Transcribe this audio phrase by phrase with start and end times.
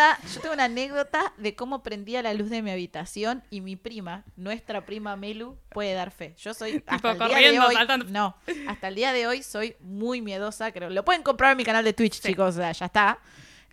[0.00, 3.76] anécdota, yo tengo una anécdota de cómo prendía la luz de mi habitación y mi
[3.76, 6.34] prima, nuestra prima Melu, puede dar fe.
[6.38, 8.06] Yo soy hasta el día de hoy, saltando.
[8.06, 8.36] no,
[8.68, 10.90] hasta el día de hoy soy muy miedosa, creo.
[10.90, 13.18] Lo pueden comprar en mi canal de Twitch, chicos, o sea, ya está.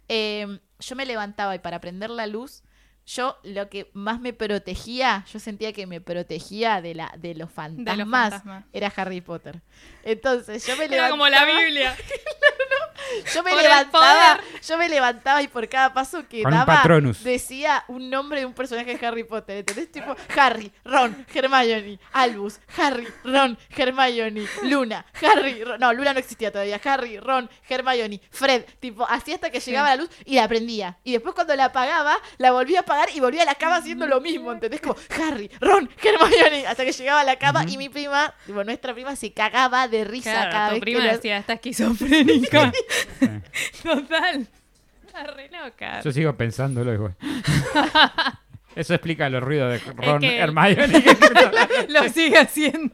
[0.07, 2.63] Eh, yo me levantaba y para prender la luz,
[3.07, 7.49] yo lo que más me protegía, yo sentía que me protegía de la de los
[7.49, 8.65] fantasmas, fantasmas.
[8.73, 9.61] era Harry Potter.
[10.03, 11.95] Entonces yo me Era levantaba como la Biblia.
[13.33, 16.83] yo me Por levantaba, yo me levantaba y por cada paso que Con daba
[17.23, 19.89] decía un nombre de un personaje de Harry Potter, ¿entendés?
[19.89, 26.51] Tipo Harry, Ron, Hermione, Albus, Harry, Ron, Hermione, Luna, Harry, Ron, no, Luna no existía
[26.51, 30.97] todavía, Harry, Ron, Hermione, Fred, tipo, así hasta que llegaba la luz y la prendía.
[31.05, 34.05] Y después cuando la apagaba, la volvía a apagar y volvía a la cama haciendo
[34.07, 34.81] lo mismo, ¿entendés?
[34.81, 38.93] Como Harry, Ron, Hermione, hasta que llegaba a la cama y mi prima, tipo, nuestra
[38.93, 42.71] prima se cagaba de risa Claro, cada tu vez prima que decía, está esquizofrénica.
[43.83, 44.47] Total.
[45.05, 46.01] Está re loca.
[46.01, 47.15] Yo sigo pensándolo igual.
[48.75, 51.03] Eso explica los ruidos de Ron que- Hermione.
[51.89, 52.93] Lo sigue haciendo.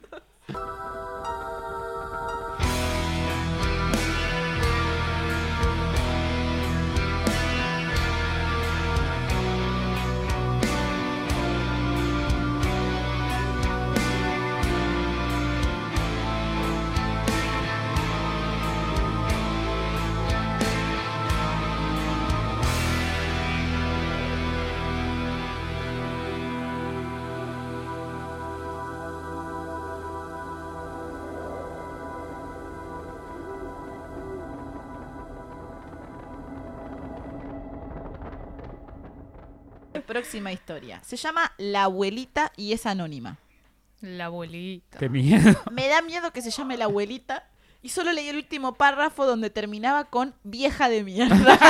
[40.06, 41.00] Próxima historia.
[41.04, 43.38] Se llama La abuelita y es anónima.
[44.00, 44.98] La abuelita.
[44.98, 45.58] Qué miedo.
[45.72, 47.44] Me da miedo que se llame La abuelita
[47.82, 51.58] y solo leí el último párrafo donde terminaba con vieja de mierda.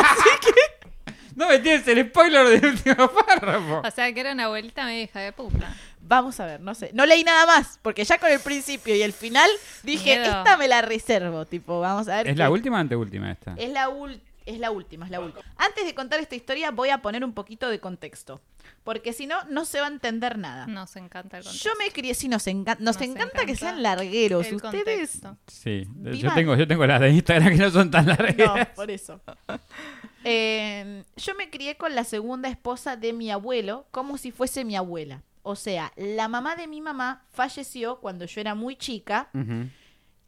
[1.37, 3.83] No me tienes el spoiler del último párrafo.
[3.85, 5.75] O sea, que era una abuelita medio hija de puta.
[6.01, 6.91] Vamos a ver, no sé.
[6.95, 9.51] No leí nada más porque ya con el principio y el final
[9.83, 10.27] dije, Miedo.
[10.39, 11.45] esta me la reservo.
[11.45, 12.29] Tipo, vamos a ver.
[12.29, 13.55] ¿Es qué- la última o anteúltima esta?
[13.57, 15.43] Es la ul- Es la última, es la última.
[15.57, 18.43] Antes de contar esta historia, voy a poner un poquito de contexto.
[18.83, 20.67] Porque si no, no se va a entender nada.
[20.67, 21.69] Nos encanta el contexto.
[21.71, 24.47] Yo me crié, sí, nos, encan- nos, Nos encanta, que sean largueros.
[24.47, 24.85] el Ustedes.
[25.21, 25.37] contexto.
[25.47, 25.87] Sí,
[26.21, 28.37] yo tengo, yo tengo las de Instagram que no son tan largas.
[28.37, 29.21] No, por eso.
[30.25, 34.77] Eh, yo me crié con la segunda esposa de mi abuelo como si fuese mi
[34.77, 35.23] abuela.
[35.43, 39.29] O sea, la mamá de mi mamá falleció cuando yo era muy chica.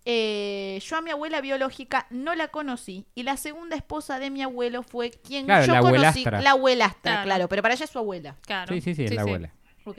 [0.09, 3.07] Eh, yo a mi abuela biológica no la conocí.
[3.17, 5.97] Y la segunda esposa de mi abuelo fue quien Claro, yo la conocí.
[5.99, 6.41] abuelastra.
[6.41, 7.25] La abuelastra, Claro.
[7.25, 7.49] claro.
[7.49, 8.37] Pero para ella es su abuela.
[8.47, 8.73] Claro.
[8.73, 9.51] Sí, sí, sí, es la abuela.
[9.85, 9.99] Ok.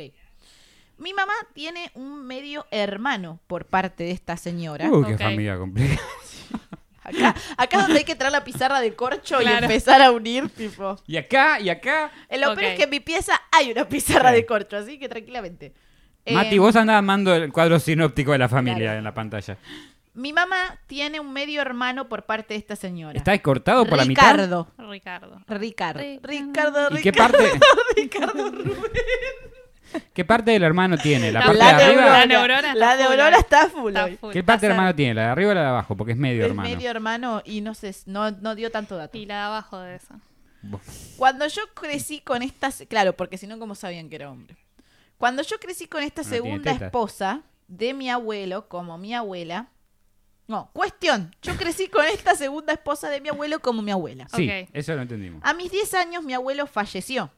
[0.97, 4.89] Mi mamá tiene un medio hermano por parte de esta señora.
[4.89, 5.99] Uh, qué familia complicada.
[7.03, 10.97] Acá, acá donde hay que traer la pizarra de corcho y empezar a unir, tipo.
[11.07, 12.11] Y acá, y acá.
[12.37, 12.55] Lo Ok.
[12.59, 15.73] peor es que en mi pieza hay una pizarra de corcho, así que tranquilamente.
[16.29, 18.97] Mati, Eh, vos andabas mando el cuadro sinóptico de la familia Claro.
[18.97, 19.57] en la pantalla.
[20.17, 23.17] Mi mamá tiene un medio hermano por parte de esta señora.
[23.17, 24.31] ¿Está cortado por la mitad?
[24.33, 24.67] Ricardo.
[24.77, 25.41] Ricardo.
[25.47, 26.09] Ricardo.
[26.19, 26.89] Ricardo.
[26.89, 26.97] Ricardo.
[26.97, 27.37] ¿Y qué Ricardo.
[27.37, 27.59] parte,
[27.95, 28.91] Ricardo Rubén.
[30.13, 31.31] qué parte del hermano tiene?
[31.31, 32.01] ¿La La- parte La de de arriba?
[32.01, 32.21] Aurora.
[32.21, 34.17] La de Aurora está La de full Aurora está full Está hoy.
[34.17, 34.33] full.
[34.33, 35.13] ¿Qué parte del hermano tiene?
[35.13, 35.95] ¿La de arriba o la de abajo?
[35.95, 36.67] Porque es medio Es hermano.
[36.69, 39.17] medio hermano y no sé, no, no dio tanto dato.
[39.17, 40.19] Y la de abajo de esa.
[41.17, 44.57] Cuando yo crecí con esta, claro, porque si no, ¿cómo sabían que era hombre?
[45.17, 49.67] Cuando yo crecí con esta No segunda esposa de mi abuelo, como mi abuela.
[50.47, 51.35] No, cuestión.
[51.41, 54.27] Yo crecí con esta segunda esposa de mi abuelo como mi abuela.
[54.33, 55.41] Sí, eso lo entendimos.
[55.43, 57.31] A mis 10 años mi abuelo falleció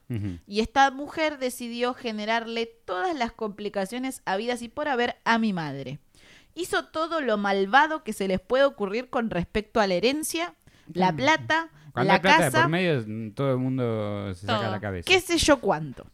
[0.46, 5.98] y esta mujer decidió generarle todas las complicaciones habidas y por haber a mi madre.
[6.54, 10.54] Hizo todo lo malvado que se les puede ocurrir con respecto a la herencia,
[10.92, 14.46] la plata, Cuando la hay plata de casa, por medio, mm, todo el mundo se
[14.46, 15.06] saca la cabeza.
[15.06, 16.06] qué sé yo cuánto.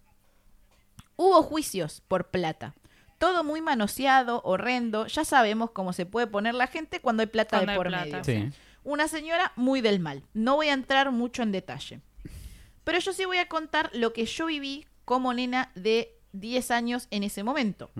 [1.17, 2.75] Hubo juicios por plata.
[3.19, 5.07] Todo muy manoseado, horrendo.
[5.07, 7.87] Ya sabemos cómo se puede poner la gente cuando hay plata Cuando de hay por
[7.89, 8.51] plata, medio.
[8.51, 8.59] Sí.
[8.85, 10.23] Una señora muy del mal.
[10.35, 12.01] No voy a entrar mucho en detalle.
[12.85, 17.09] Pero yo sí voy a contar lo que yo viví como nena de 10 años
[17.11, 17.91] en ese momento.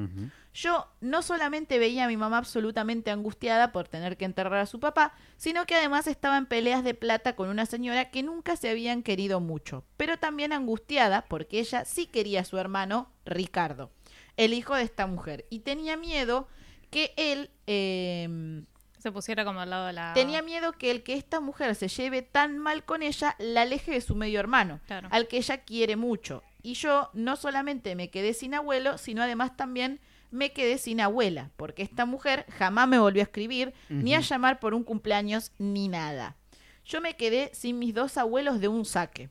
[0.55, 4.81] Yo no solamente veía a mi mamá absolutamente angustiada por tener que enterrar a su
[4.81, 8.71] papá, sino que además estaba en peleas de plata con una señora que nunca se
[8.71, 13.91] habían querido mucho, pero también angustiada porque ella sí quería a su hermano Ricardo,
[14.37, 16.49] el hijo de esta mujer, y tenía miedo
[16.91, 17.51] que él...
[17.67, 18.63] eh,
[18.99, 20.13] Se pusiera como al lado de la.
[20.15, 23.93] Tenía miedo que el que esta mujer se lleve tan mal con ella la aleje
[23.93, 25.09] de su medio hermano, Claro.
[25.13, 26.43] al que ella quiere mucho.
[26.63, 30.01] Y yo no solamente me quedé sin abuelo, sino además también
[30.33, 34.59] me quedé sin abuela, porque esta mujer jamás me volvió a escribir, ni a llamar
[34.59, 36.35] por un cumpleaños, ni nada.
[36.85, 39.29] Yo me quedé sin mis dos abuelos de un saque.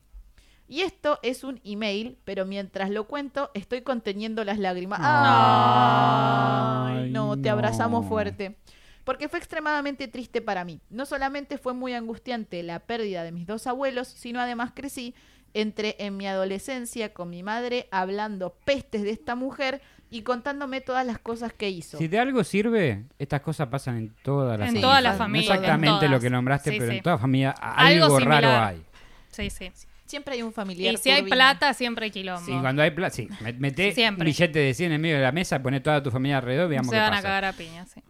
[0.68, 4.98] Y esto es un email, pero mientras lo cuento estoy conteniendo las lágrimas.
[5.02, 8.08] Ay, Ay, no, te abrazamos no.
[8.08, 8.56] fuerte.
[9.04, 10.80] Porque fue extremadamente triste para mí.
[10.90, 15.14] No solamente fue muy angustiante la pérdida de mis dos abuelos, sino además crecí
[15.54, 19.80] entre en mi adolescencia con mi madre hablando pestes de esta mujer
[20.10, 21.98] y contándome todas las cosas que hizo.
[21.98, 25.48] Si de algo sirve, estas cosas pasan en todas las En todas familias.
[25.48, 26.96] No exactamente en lo que nombraste, Sí, pero sí.
[26.98, 28.84] en toda familia Algo algo, raro hay.
[29.30, 29.70] Sí, sí.
[30.06, 30.94] Siempre hay un familiar.
[30.94, 32.50] Y si hay plata, siempre hay quilombo.
[32.50, 34.22] Y cuando hay plata, sí, me- meté Siempre.
[34.22, 36.70] un billete de 100 en medio de la mesa, poné toda tu familia alrededor y
[36.70, 38.00] veamos Se qué van a cagar a piña, sí.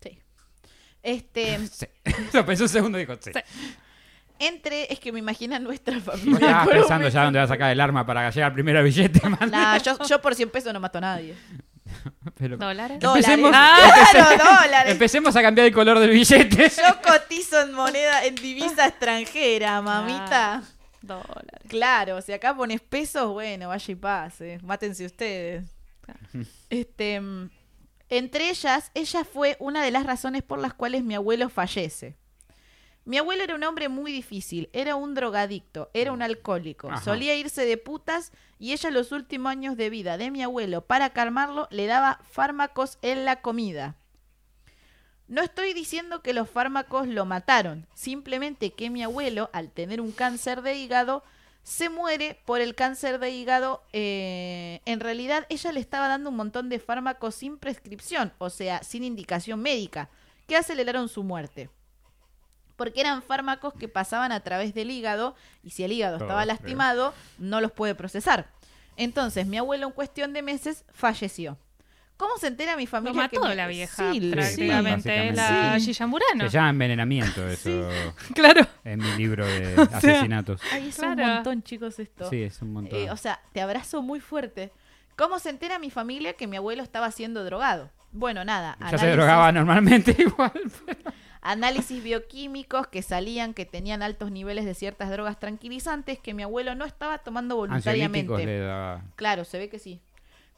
[0.00, 0.18] Sí.
[1.02, 1.86] Este, Sí.
[2.32, 3.30] Lo pensó un segundo y dijo, sí.
[3.32, 3.40] Sí.
[4.40, 6.34] entre, es que me imagina nuestra familia.
[6.38, 9.50] estabas pensando ya dónde va a sacar el arma para llegar primero al billete, man.
[9.50, 11.34] Nah, yo, yo por 100 pesos no mato a nadie.
[12.38, 12.98] Pero- ¿Dólares?
[13.00, 13.26] Dólares.
[13.28, 14.92] Empecemos- Claro, dólares.
[14.92, 16.68] Empecemos a cambiar el color del billete.
[16.70, 20.62] Yo cotizo en moneda, en divisa extranjera, mamita.
[21.00, 21.62] Dólares.
[21.68, 24.58] Claro, si acá pones pesos, bueno, vaya y pase.
[24.62, 25.64] Mátense ustedes.
[26.70, 27.50] Este, mm,
[28.10, 32.16] entre ellas, ella fue una de las razones por las cuales mi abuelo fallece.
[33.08, 37.00] Mi abuelo era un hombre muy difícil, era un drogadicto, era un alcohólico, Ajá.
[37.00, 41.08] solía irse de putas y ella los últimos años de vida de mi abuelo, para
[41.14, 43.96] calmarlo, le daba fármacos en la comida.
[45.26, 50.12] No estoy diciendo que los fármacos lo mataron, simplemente que mi abuelo, al tener un
[50.12, 51.24] cáncer de hígado,
[51.62, 53.84] se muere por el cáncer de hígado.
[53.94, 58.82] eh, en realidad, ella le estaba dando un montón de fármacos sin prescripción, o sea,
[58.82, 60.10] sin indicación médica,
[60.46, 61.70] que aceleraron su muerte.
[62.78, 66.46] Porque eran fármacos que pasaban a través del hígado y si el hígado Oh, estaba
[66.46, 68.46] lastimado, no los puede procesar.
[68.96, 71.58] Entonces, mi abuelo en cuestión de meses falleció.
[72.16, 73.28] ¿Cómo se entera mi Lo familia?
[73.28, 75.28] que mató mi- la vieja, Sí, prácticamente.
[75.28, 75.86] es la Sí.
[75.86, 76.44] Gillian Burano.
[76.44, 77.88] Se llama envenenamiento eso
[78.34, 78.66] Claro.
[78.84, 80.60] en mi libro de asesinatos.
[80.72, 82.28] Ay, es un montón, chicos, esto.
[82.30, 82.98] Sí, es un montón.
[82.98, 84.72] Eh, o sea, te abrazo muy fuerte.
[85.16, 87.90] ¿Cómo se entera mi familia que mi abuelo estaba siendo drogado?
[88.10, 88.76] Bueno, nada.
[88.90, 90.52] ya se drogaba normalmente igual.
[91.48, 96.74] Análisis bioquímicos que salían que tenían altos niveles de ciertas drogas tranquilizantes que mi abuelo
[96.74, 98.44] no estaba tomando voluntariamente.
[98.44, 99.02] Le daba.
[99.16, 100.02] Claro, se ve que sí.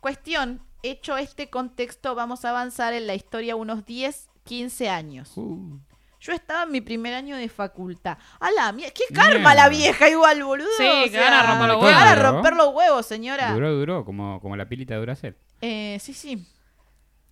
[0.00, 5.32] Cuestión, hecho este contexto, vamos a avanzar en la historia unos 10, 15 años.
[5.37, 5.78] Uh,
[6.20, 8.19] Yo estaba en mi primer año de facultad.
[8.40, 8.92] ¡A la mierda!
[8.92, 10.66] ¡Qué karma la vieja igual, boludo!
[10.76, 12.22] Sí, que van a romper los que van a huevos.
[12.32, 13.52] romper los huevos, señora.
[13.52, 15.37] duró, duró, como, como la pilita de Duracell.
[15.60, 16.44] Eh, sí, sí.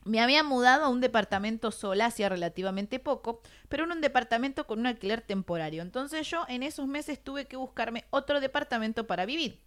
[0.09, 4.81] Me había mudado a un departamento sola hacía relativamente poco, pero en un departamento con
[4.81, 5.83] un alquiler temporario.
[5.83, 9.61] Entonces yo en esos meses tuve que buscarme otro departamento para vivir.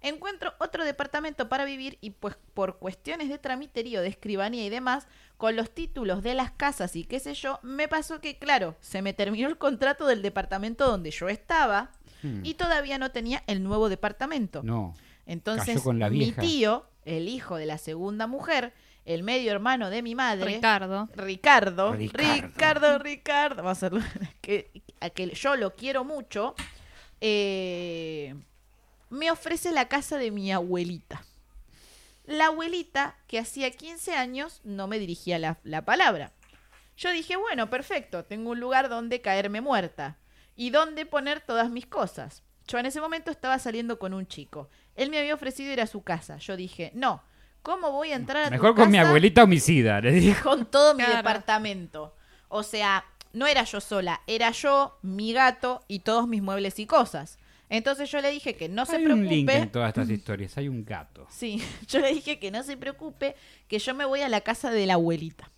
[0.00, 5.08] Encuentro otro departamento para vivir y pues por cuestiones de tramiterío, de escribanía y demás,
[5.36, 9.02] con los títulos de las casas y qué sé yo, me pasó que claro, se
[9.02, 11.90] me terminó el contrato del departamento donde yo estaba
[12.22, 12.40] Hmm.
[12.44, 14.62] y todavía no tenía el nuevo departamento.
[14.62, 14.94] No.
[15.26, 18.72] Entonces, con la mi tío, el hijo de la segunda mujer,
[19.08, 21.08] el medio hermano de mi madre, Ricardo.
[21.14, 22.46] Ricardo, Ricardo.
[22.46, 24.00] Ricardo, Ricardo, vamos a hacerlo,
[24.42, 24.70] que,
[25.00, 26.54] a que yo lo quiero mucho,
[27.22, 28.34] eh,
[29.08, 31.24] me ofrece la casa de mi abuelita.
[32.26, 36.32] La abuelita, que hacía 15 años, no me dirigía la, la palabra.
[36.98, 40.18] Yo dije, bueno, perfecto, tengo un lugar donde caerme muerta
[40.54, 42.42] y donde poner todas mis cosas.
[42.66, 44.68] Yo en ese momento estaba saliendo con un chico.
[44.96, 46.36] Él me había ofrecido ir a su casa.
[46.36, 47.22] Yo dije, no,
[47.62, 50.42] ¿cómo voy a entrar a tu Mejor con mi abuelita homicida, le dijo.
[50.48, 51.16] con todo mi Claro.
[51.18, 52.14] departamento?
[52.48, 56.86] O sea, no era yo sola, era yo, mi gato y todos mis muebles y
[56.86, 57.38] cosas.
[57.70, 59.56] Entonces yo le dije que no se Hay un link preocupe.
[59.64, 60.56] en todas estas historias.
[60.56, 61.26] Hay un gato.
[61.30, 63.36] Sí, yo le dije que no se preocupe,
[63.68, 65.50] que yo me voy a la casa de la abuelita.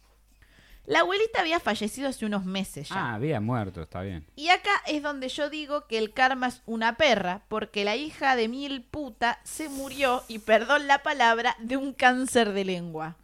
[0.86, 2.96] La abuelita había fallecido hace unos meses ya.
[2.96, 4.26] Ah, había muerto, está bien.
[4.34, 8.34] Y acá es donde yo digo que el karma es una perra, porque la hija
[8.34, 13.16] de mil puta se murió, y perdón la palabra, de un cáncer de lengua.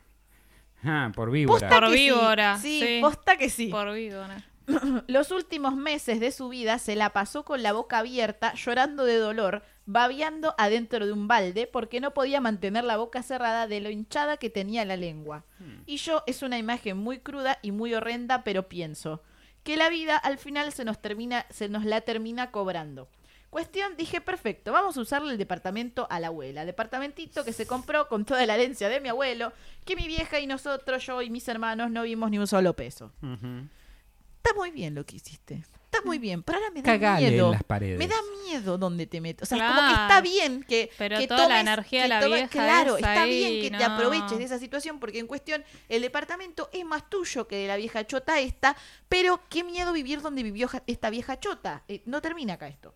[0.84, 1.68] Ah, por víbora.
[1.68, 2.04] Por que sí.
[2.04, 2.98] víbora, Sí, sí.
[3.00, 3.68] posta que sí.
[3.68, 4.44] Por víbora.
[5.08, 9.16] Los últimos meses de su vida se la pasó con la boca abierta, llorando de
[9.16, 13.88] dolor, babeando adentro de un balde, porque no podía mantener la boca cerrada de lo
[13.88, 15.44] hinchada que tenía la lengua.
[15.86, 19.22] Y yo es una imagen muy cruda y muy horrenda, pero pienso
[19.62, 23.08] que la vida al final se nos termina, se nos la termina cobrando.
[23.50, 26.64] Cuestión, dije, perfecto, vamos a usarle el departamento a la abuela.
[26.64, 29.52] Departamentito que se compró con toda la herencia de mi abuelo,
[29.84, 33.12] que mi vieja y nosotros, yo y mis hermanos, no vimos ni un solo peso.
[33.22, 35.64] Está muy bien lo que hiciste.
[35.96, 36.42] Está muy bien.
[36.42, 37.46] Pero ahora me da Cagale miedo.
[37.46, 37.98] en las paredes.
[37.98, 39.42] Me da miedo donde te metes.
[39.42, 40.90] O sea, es como que está bien que.
[40.98, 43.62] Pero que toda la tomes- energía que de la tomes- vieja Claro, está ahí, bien
[43.72, 47.56] que te aproveches de esa situación porque en cuestión el departamento es más tuyo que
[47.56, 48.76] de la vieja chota esta.
[49.08, 51.82] Pero qué miedo vivir donde vivió esta vieja chota.
[51.88, 52.94] Eh, no termina acá esto.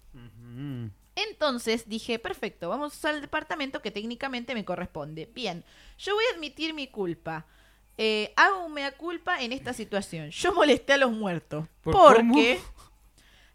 [1.17, 5.27] Entonces dije, perfecto, vamos al departamento que técnicamente me corresponde.
[5.35, 5.65] Bien,
[5.99, 7.47] yo voy a admitir mi culpa.
[7.99, 10.31] Eh, hago un mea culpa en esta situación.
[10.31, 11.67] Yo molesté a los muertos.
[11.83, 11.93] ¿Por
[12.27, 12.59] porque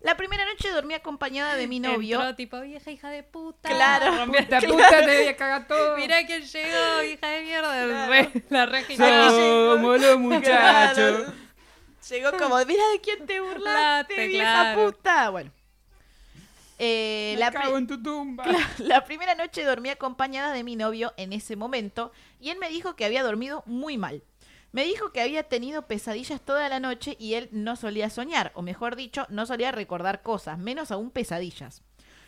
[0.05, 2.17] la primera noche dormí acompañada de mi novio.
[2.19, 3.69] Entró tipo, vieja hija de puta.
[3.69, 4.25] Claro.
[4.27, 5.97] Puta, esta puta, te voy a cagar todo.
[5.97, 7.85] Mirá quién llegó, hija de mierda.
[7.85, 8.12] Claro.
[8.12, 10.45] Re- la re Somos los muchachos.
[10.45, 11.33] Claro.
[12.09, 14.91] Llegó como, mira de quién te burlaste, Burlaste, vieja claro.
[14.91, 15.29] puta.
[15.31, 15.51] Bueno.
[16.77, 18.45] Eh, Me la, pri- cago en tu tumba.
[18.79, 22.95] la primera noche dormí acompañada de mi novio en ese momento y él me dijo
[22.95, 24.24] que había dormido muy mal.
[24.75, 28.62] Me dijo que había tenido pesadillas toda la noche y él no solía soñar, o
[28.62, 31.82] mejor dicho, no solía recordar cosas, menos aún pesadillas.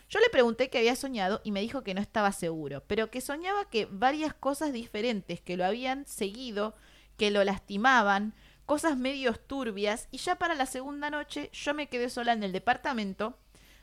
[0.08, 3.20] Yo le pregunté qué había soñado y me dijo que no estaba seguro, pero que
[3.20, 6.74] soñaba que varias cosas diferentes que lo habían seguido,
[7.18, 8.32] que lo lastimaban,
[8.64, 12.52] cosas medios turbias, y ya para la segunda noche yo me quedé sola en el
[12.52, 13.36] departamento,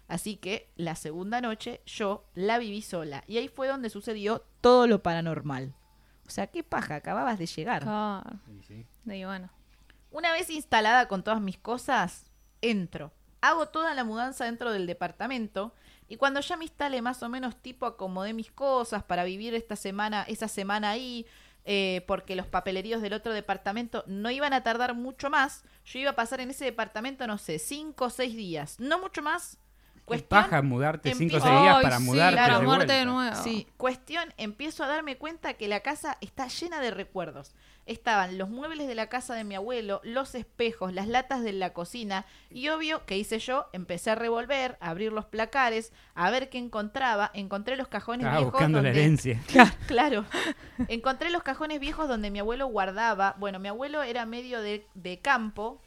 [0.07, 4.87] así que la segunda noche yo la viví sola, y ahí fue donde sucedió todo
[4.87, 5.75] lo paranormal.
[6.27, 7.83] O sea, qué paja, acababas de llegar.
[7.83, 8.39] Claro.
[8.45, 8.85] Sí, sí.
[9.23, 9.49] Bueno.
[10.11, 13.11] Una vez instalada con todas mis cosas, entro.
[13.41, 15.73] Hago toda la mudanza dentro del departamento
[16.07, 19.75] y cuando ya me instale más o menos tipo acomodé mis cosas para vivir esta
[19.75, 21.25] semana, esa semana ahí,
[21.65, 26.11] eh, porque los papeleríos del otro departamento no iban a tardar mucho más, yo iba
[26.11, 29.57] a pasar en ese departamento, no sé, cinco o seis días, no mucho más.
[30.05, 33.35] Cuestión, paja mudarte cinco o seis días para sí, mudarte para de muerte de nuevo.
[33.43, 37.55] Sí, cuestión, empiezo a darme cuenta que la casa está llena de recuerdos.
[37.87, 41.71] Estaban los muebles de la casa de mi abuelo, los espejos, las latas de la
[41.73, 43.67] cocina y obvio, ¿qué hice yo?
[43.73, 47.29] Empecé a revolver, a abrir los placares, a ver qué encontraba.
[47.33, 49.41] Encontré los cajones Estaba viejos buscando la donde- herencia.
[49.87, 50.25] Claro.
[50.87, 53.35] Encontré los cajones viejos donde mi abuelo guardaba.
[53.39, 55.81] Bueno, mi abuelo era medio de, de campo.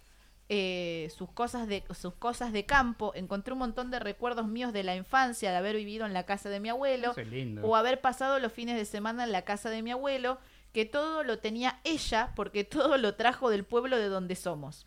[0.50, 4.82] Eh, sus cosas de sus cosas de campo encontré un montón de recuerdos míos de
[4.82, 7.62] la infancia de haber vivido en la casa de mi abuelo Eso es lindo.
[7.66, 10.38] o haber pasado los fines de semana en la casa de mi abuelo
[10.72, 14.86] que todo lo tenía ella porque todo lo trajo del pueblo de donde somos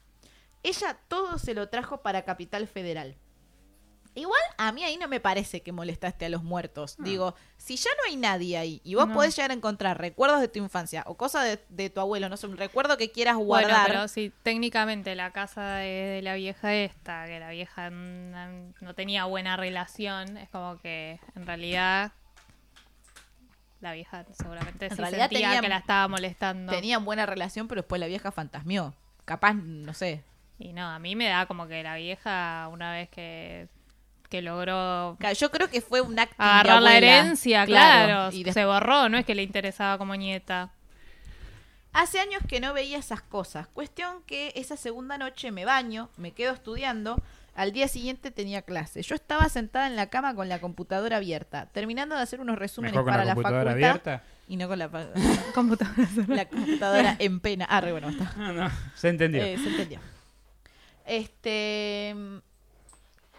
[0.64, 3.16] ella todo se lo trajo para Capital Federal
[4.14, 6.98] Igual a mí ahí no me parece que molestaste a los muertos.
[7.00, 9.14] Digo, si ya no hay nadie ahí y vos No.
[9.14, 12.36] podés llegar a encontrar recuerdos de tu infancia o cosas de, de tu abuelo, no
[12.36, 13.88] sé, un recuerdo que quieras Bueno, guardar.
[13.88, 19.24] pero si técnicamente la casa de, de la vieja esta, que la vieja no tenía
[19.26, 22.12] buena relación, es como que en realidad
[23.80, 26.72] la vieja seguramente En sí realidad sentía tenían- que la estaba molestando.
[26.72, 28.94] Tenían buena relación, pero después la vieja fantasmió.
[29.26, 30.24] Capaz, no sé.
[30.60, 33.68] Y no, a mí me da como que la vieja, una vez que,
[34.32, 38.50] que logró Claro, Yo creo que fue un acto de agarrar la herencia, claro, Y
[38.52, 40.72] se borró, no es que le interesaba como nieta.
[41.94, 43.68] Hace años que no veía esas cosas.
[43.68, 47.22] Cuestión que esa segunda noche me baño, me quedo estudiando.
[47.54, 49.02] Al día siguiente tenía clase.
[49.02, 52.94] Yo estaba sentada en la cama con la computadora abierta, terminando de hacer unos resúmenes
[52.94, 53.90] Mejor con para la la, computadora facultad.
[53.90, 54.24] abierta.
[54.48, 54.90] Y no con la,
[55.54, 56.08] Computadora.
[56.30, 57.66] la computadora en pena.
[57.70, 58.34] Ah, re bueno, está.
[58.38, 59.44] No, no, se entendió.
[59.44, 60.00] Eh, se entendió.
[61.06, 62.16] Este.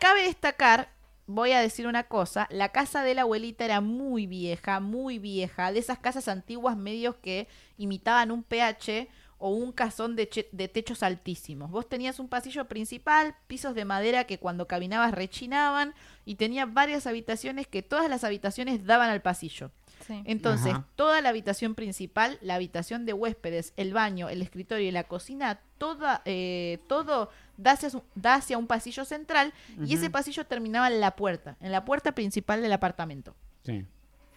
[0.02, 0.88] Cabe destacar,
[1.28, 5.70] voy a decir una cosa: la casa de la abuelita era muy vieja, muy vieja.
[5.70, 7.46] De esas casas antiguas, medios que
[7.78, 9.06] imitaban un PH
[9.38, 11.70] o un casón de, de techos altísimos.
[11.70, 15.94] Vos tenías un pasillo principal, pisos de madera que cuando caminabas rechinaban,
[16.24, 19.70] y tenía varias habitaciones que todas las habitaciones daban al pasillo.
[20.06, 20.22] Sí.
[20.26, 20.86] Entonces, Ajá.
[20.96, 25.60] toda la habitación principal, la habitación de huéspedes, el baño, el escritorio y la cocina,
[25.78, 29.52] toda, eh, todo da hacia, da hacia un pasillo central
[29.84, 33.34] y ese pasillo terminaba en la puerta, en la puerta principal del apartamento.
[33.64, 33.86] Sí.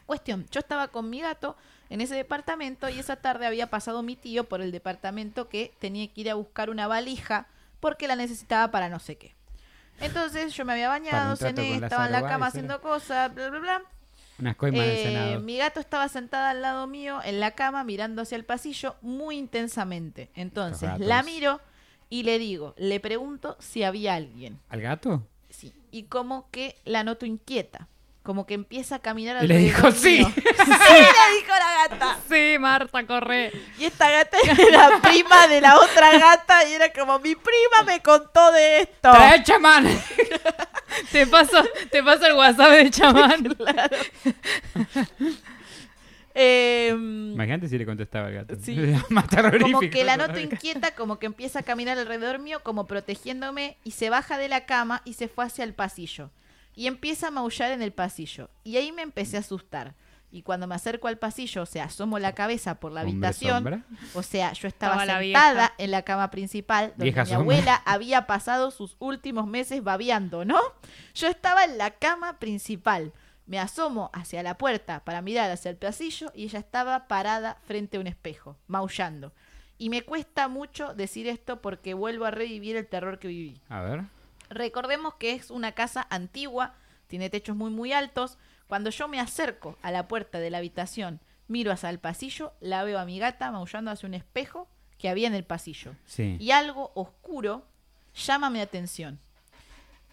[0.05, 1.57] Cuestión, yo estaba con mi gato
[1.89, 6.07] en ese departamento y esa tarde había pasado mi tío por el departamento que tenía
[6.07, 7.47] que ir a buscar una valija
[7.79, 9.35] porque la necesitaba para no sé qué.
[9.99, 13.81] Entonces yo me había bañado, cené, estaba en la cama haciendo cosas, bla, bla, bla.
[14.39, 15.39] Unas coimas del Eh, Senado.
[15.41, 19.37] mi gato estaba sentada al lado mío en la cama mirando hacia el pasillo muy
[19.37, 20.29] intensamente.
[20.35, 21.61] Entonces la miro
[22.09, 24.59] y le digo, le pregunto si había alguien.
[24.69, 25.25] ¿Al gato?
[25.49, 25.73] Sí.
[25.91, 27.87] Y como que la noto inquieta.
[28.23, 30.17] Como que empieza a caminar Y le dijo, "Sí".
[30.17, 30.27] mío.
[30.35, 30.43] ¡Sí!
[30.43, 32.17] le dijo la gata.
[32.27, 33.51] Sí, Marta, corre.
[33.77, 34.37] Y esta gata
[34.67, 39.11] era prima de la otra gata y era como, mi prima me contó de esto.
[39.11, 39.85] ¡Trae chamán!
[41.11, 43.55] Te paso, te paso el WhatsApp de chamán.
[43.55, 43.97] Claro.
[46.37, 48.55] Em, Imagínate si le contestaba al gato.
[48.61, 48.75] Sí.
[49.09, 49.25] Más
[49.61, 53.91] como que la noto inquieta, como que empieza a caminar alrededor mío, como protegiéndome, y
[53.91, 56.31] se baja de la cama y se fue hacia el pasillo.
[56.75, 58.49] Y empieza a maullar en el pasillo.
[58.65, 59.95] Y ahí me empecé a asustar.
[60.35, 63.85] Y cuando me acerco al pasillo, o sea, asomo la cabeza por la habitación, sombra.
[64.13, 67.41] o sea, yo estaba sentada en la cama principal donde Vieja mi sombra.
[67.43, 70.59] abuela había pasado sus últimos meses babeando, ¿no?
[71.13, 73.13] Yo estaba en la cama principal.
[73.45, 77.95] Me asomo hacia la puerta para mirar hacia el pasillo y ella estaba parada frente
[77.95, 79.31] a un espejo, maullando.
[79.77, 83.61] Y me cuesta mucho decir esto porque vuelvo a revivir el terror que viví.
[83.69, 84.01] A ver.
[84.49, 86.73] Recordemos que es una casa antigua,
[87.07, 88.37] tiene techos muy muy altos.
[88.67, 92.83] Cuando yo me acerco a la puerta de la habitación, miro hacia el pasillo, la
[92.83, 94.67] veo a mi gata maullando hacia un espejo
[94.97, 95.95] que había en el pasillo.
[96.05, 96.37] Sí.
[96.39, 97.65] Y algo oscuro
[98.15, 99.19] llama mi atención.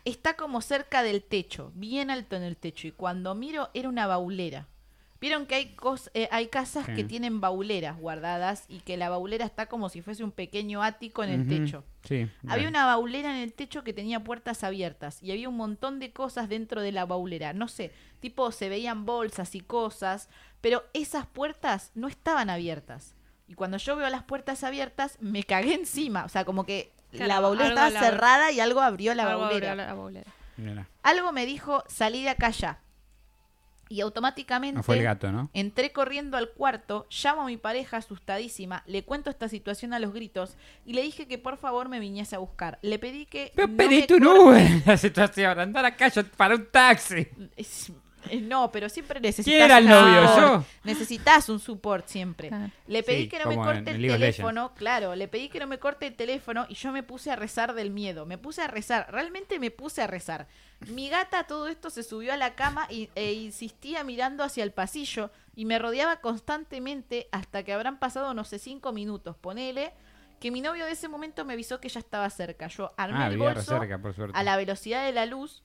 [0.05, 4.07] Está como cerca del techo, bien alto en el techo, y cuando miro era una
[4.07, 4.67] baulera.
[5.23, 6.93] Vieron que hay, cos- eh, hay casas Sí.
[6.95, 11.25] que tienen bauleras guardadas y que la baulera está como si fuese un pequeño ático
[11.25, 11.85] en el techo.
[12.05, 12.29] Sí.
[12.43, 12.69] Había bien.
[12.71, 16.49] una baulera en el techo que tenía puertas abiertas y había un montón de cosas
[16.51, 17.53] dentro de la baulera.
[17.55, 20.29] No sé, tipo se veían bolsas y cosas,
[20.61, 23.15] pero esas puertas no estaban abiertas.
[23.49, 26.25] Y cuando yo veo las puertas abiertas, me cagué encima.
[26.25, 29.71] O sea, como que la baulera estaba la- cerrada y algo abrió la Algo baulera.
[29.73, 30.33] abrió la baulera.
[30.57, 30.89] Mira.
[31.03, 32.81] Algo me dijo, salí de acá ya.
[33.93, 35.51] Y automáticamente No fue el gato, ¿no?
[35.53, 40.15] Entré corriendo al cuarto, llamo a mi pareja asustadísima, le cuento esta situación a los
[40.15, 40.57] gritos
[40.87, 42.79] y le dije que por favor me viniese a buscar.
[42.81, 43.53] Le pedí que...
[43.55, 45.59] Pero no me un corte- Uber la situación.
[45.61, 47.29] Andar acá yo para un taxi.
[47.55, 47.93] Es-
[48.43, 50.29] No, pero siempre necesitas ¿Quién era el un novio?
[50.29, 50.41] support.
[50.41, 50.65] ¿Yo?
[50.85, 52.51] Necesitas un support siempre.
[52.87, 55.79] Le pedí Sí, que no me corte el teléfono, claro, le pedí que no me
[55.79, 58.27] corte el teléfono y yo me puse a rezar del miedo.
[58.27, 60.47] Me puse a rezar, realmente me puse a rezar.
[60.89, 64.65] Mi gata a todo esto se subió a la cama y, e insistía mirando hacia
[64.65, 69.37] el pasillo y me rodeaba constantemente hasta que habrán pasado, no sé, cinco minutos.
[69.37, 69.93] Ponele
[70.41, 72.67] que mi novio de ese momento me avisó que ya estaba cerca.
[72.67, 74.37] Yo armé Ah, el bolso cerca, por suerte.
[74.37, 75.63] a la velocidad de la luz,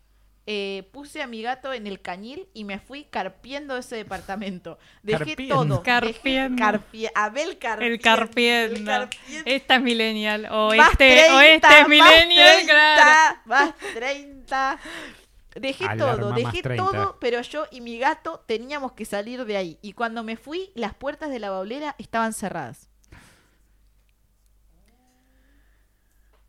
[0.49, 4.79] eh, puse a mi gato en el cañil y me fui carpiendo ese departamento.
[5.03, 5.55] Dejé Carpiendo.
[5.67, 5.83] todo.
[5.83, 6.55] Carpiendo.
[6.55, 7.93] Dejé carpie- Abel carpiendo.
[7.95, 8.75] El carpiendo.
[8.77, 9.43] el carpiendo.
[9.51, 10.47] Esta es millennial.
[10.49, 13.39] O Más este, o 30, este es millennial, más 30, claro.
[13.45, 14.79] Más 30.
[15.55, 16.83] Dejé Alarma todo, dejé 30.
[16.91, 19.79] todo, pero yo y mi gato teníamos que salir de ahí.
[19.81, 22.89] Y cuando me fui, las puertas de la baulera estaban cerradas.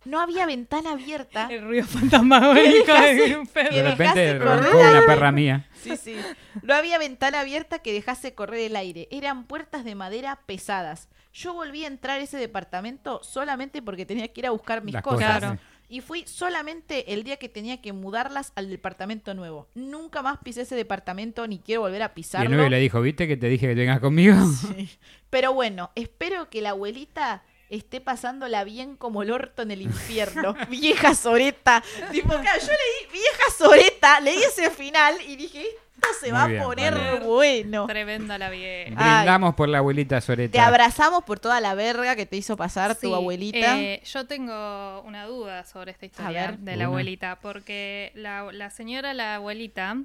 [0.08, 1.48] No había ventana abierta.
[1.50, 3.70] El ruido fantasmagórico de un De perro.
[3.70, 5.68] que repente dejase correr roncó una perra mía.
[5.82, 6.16] Sí, sí.
[6.62, 9.08] No había ventana abierta que dejase correr el aire.
[9.10, 11.08] Eran puertas de madera pesadas.
[11.32, 14.94] Yo volví a entrar a ese departamento solamente porque tenía que ir a buscar mis
[14.94, 15.34] Las cosas.
[15.34, 15.58] cosas.
[15.58, 15.64] Sí.
[15.90, 19.68] Y fui solamente el día que tenía que mudarlas al departamento nuevo.
[19.74, 22.50] Nunca más pisé ese departamento ni quiero volver a Y el pisarlo.
[22.56, 24.34] novio le dijo, ¿viste que te dije que vengas conmigo?
[24.52, 24.90] Sí.
[25.30, 30.54] Pero bueno, espero que la abuelita esté pasándola bien como el orto en el infierno.
[30.68, 31.82] vieja soreta.
[32.10, 35.62] Tipo, claro, yo leí vieja soreta, leí ese final y dije,
[35.94, 37.18] esto se Muy va bien, a poner vale.
[37.26, 37.86] bueno.
[37.86, 38.90] Tremenda la vieja.
[38.94, 40.52] Brindamos por la abuelita Soreta.
[40.52, 43.78] Te abrazamos por toda la verga que te hizo pasar Sí, tu abuelita.
[43.80, 46.58] eh, yo tengo una duda sobre esta historia ver.
[46.58, 46.76] de Una.
[46.76, 49.96] la abuelita, porque la, la señora, la abuelita,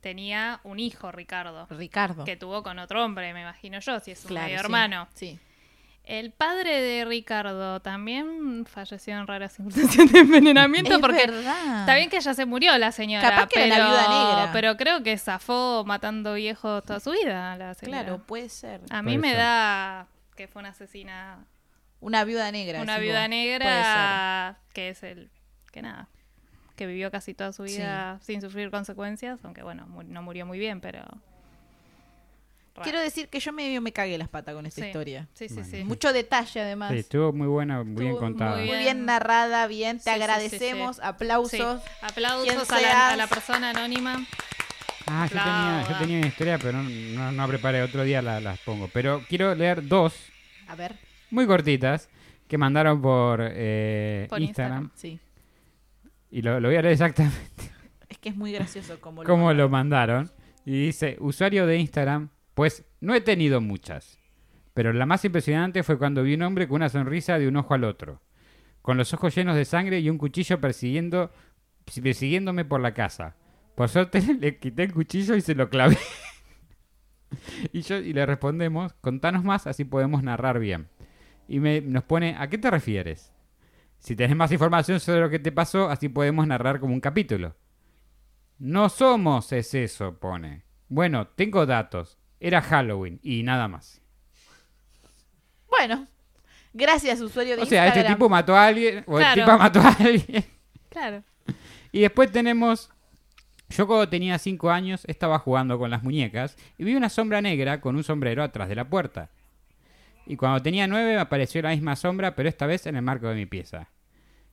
[0.00, 2.24] tenía un hijo, Ricardo, Ricardo.
[2.24, 4.64] que tuvo con otro hombre, me imagino yo, si es un Claro, medio sí.
[4.64, 5.08] hermano.
[5.14, 5.38] Sí.
[6.06, 11.80] El padre de Ricardo también falleció en raras circunstancias de envenenamiento Es porque verdad.
[11.80, 14.50] está bien que ya se murió la señora, Capaz que pero, era la viuda negra.
[14.52, 18.04] pero creo que zafó matando viejos toda su vida la señora.
[18.04, 18.82] Claro, puede ser.
[18.90, 19.38] A mí Puede me ser.
[19.38, 21.44] da que fue una asesina,
[21.98, 22.82] Una viuda negra.
[22.82, 23.28] una viuda vos.
[23.30, 25.28] negra que es el
[25.72, 26.08] que nada,
[26.76, 30.80] que vivió casi toda su vida sin sufrir consecuencias, aunque bueno, no murió muy bien,
[30.80, 31.02] pero
[32.76, 32.82] raro.
[32.84, 34.86] Quiero decir que yo medio me cagué las patas con esta Sí.
[34.86, 35.28] historia.
[35.34, 35.68] Sí, sí, Bueno.
[35.70, 35.84] sí.
[35.84, 36.92] Mucho detalle además.
[36.92, 38.56] Sí, estuvo muy buena, muy bien contada.
[38.56, 39.04] muy Muy bien.
[39.04, 39.98] narrada, bien.
[39.98, 40.96] Te Sí, sí, sí, agradecemos.
[40.96, 41.02] sí.
[41.04, 41.82] Aplausos.
[41.82, 41.88] Sí.
[42.02, 43.12] Aplausos a la, seas.
[43.12, 44.24] a la persona anónima.
[45.08, 47.82] Ah, yo tenía, yo tenía una historia, pero no, no, no preparé.
[47.82, 48.88] Otro día la- las pongo.
[48.92, 50.14] Pero quiero leer dos
[50.66, 50.96] A ver.
[51.30, 52.08] muy cortitas
[52.48, 54.90] que mandaron por, eh, Por Instagram.
[54.94, 55.20] Sí.
[56.30, 57.70] Y lo, lo voy a leer exactamente
[58.08, 59.56] Es que es muy gracioso como lo cómo mandan.
[59.58, 60.30] lo mandaron.
[60.64, 64.18] Y dice, usuario de Instagram, pues no he tenido muchas.
[64.72, 67.74] Pero la más impresionante fue cuando vi un hombre con una sonrisa de un ojo
[67.74, 68.22] al otro.
[68.80, 71.30] Con los ojos llenos de sangre y un cuchillo persiguiendo,
[72.02, 73.36] persiguiéndome por la casa.
[73.74, 75.98] Por suerte le quité el cuchillo y se lo clavé.
[77.74, 80.88] y yo y le respondemos, contanos más, así podemos narrar bien.
[81.48, 83.34] Y me, nos pone, ¿a qué te refieres?
[83.98, 87.54] Si tenés más información sobre lo que te pasó, así podemos narrar como un capítulo.
[88.58, 90.64] No somos es eso, pone.
[90.88, 92.18] Bueno, tengo datos.
[92.40, 94.00] Era Halloween y nada más.
[95.68, 96.06] Bueno.
[96.72, 98.04] Gracias, usuario de O sea, Instagram.
[98.06, 99.40] este tipo mató a alguien, o Claro.
[99.40, 100.44] el tipo mató a alguien.
[100.90, 101.22] Claro.
[101.92, 102.90] Y después tenemos
[103.68, 107.80] Yo cuando tenía 5 años estaba jugando con las muñecas y vi una sombra negra
[107.80, 109.28] con un sombrero atrás de la puerta.
[110.24, 113.28] Y cuando tenía 9 me apareció la misma sombra, pero esta vez en el marco
[113.28, 113.88] de mi pieza.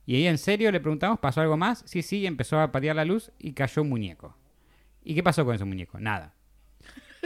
[0.04, 1.84] Y ahí en serio le preguntamos, ¿pasó algo más?
[1.86, 4.36] Sí, sí, empezó a patear la luz y cayó un muñeco.
[5.04, 5.98] ¿Y qué pasó con ese muñeco?
[6.00, 6.33] Nada.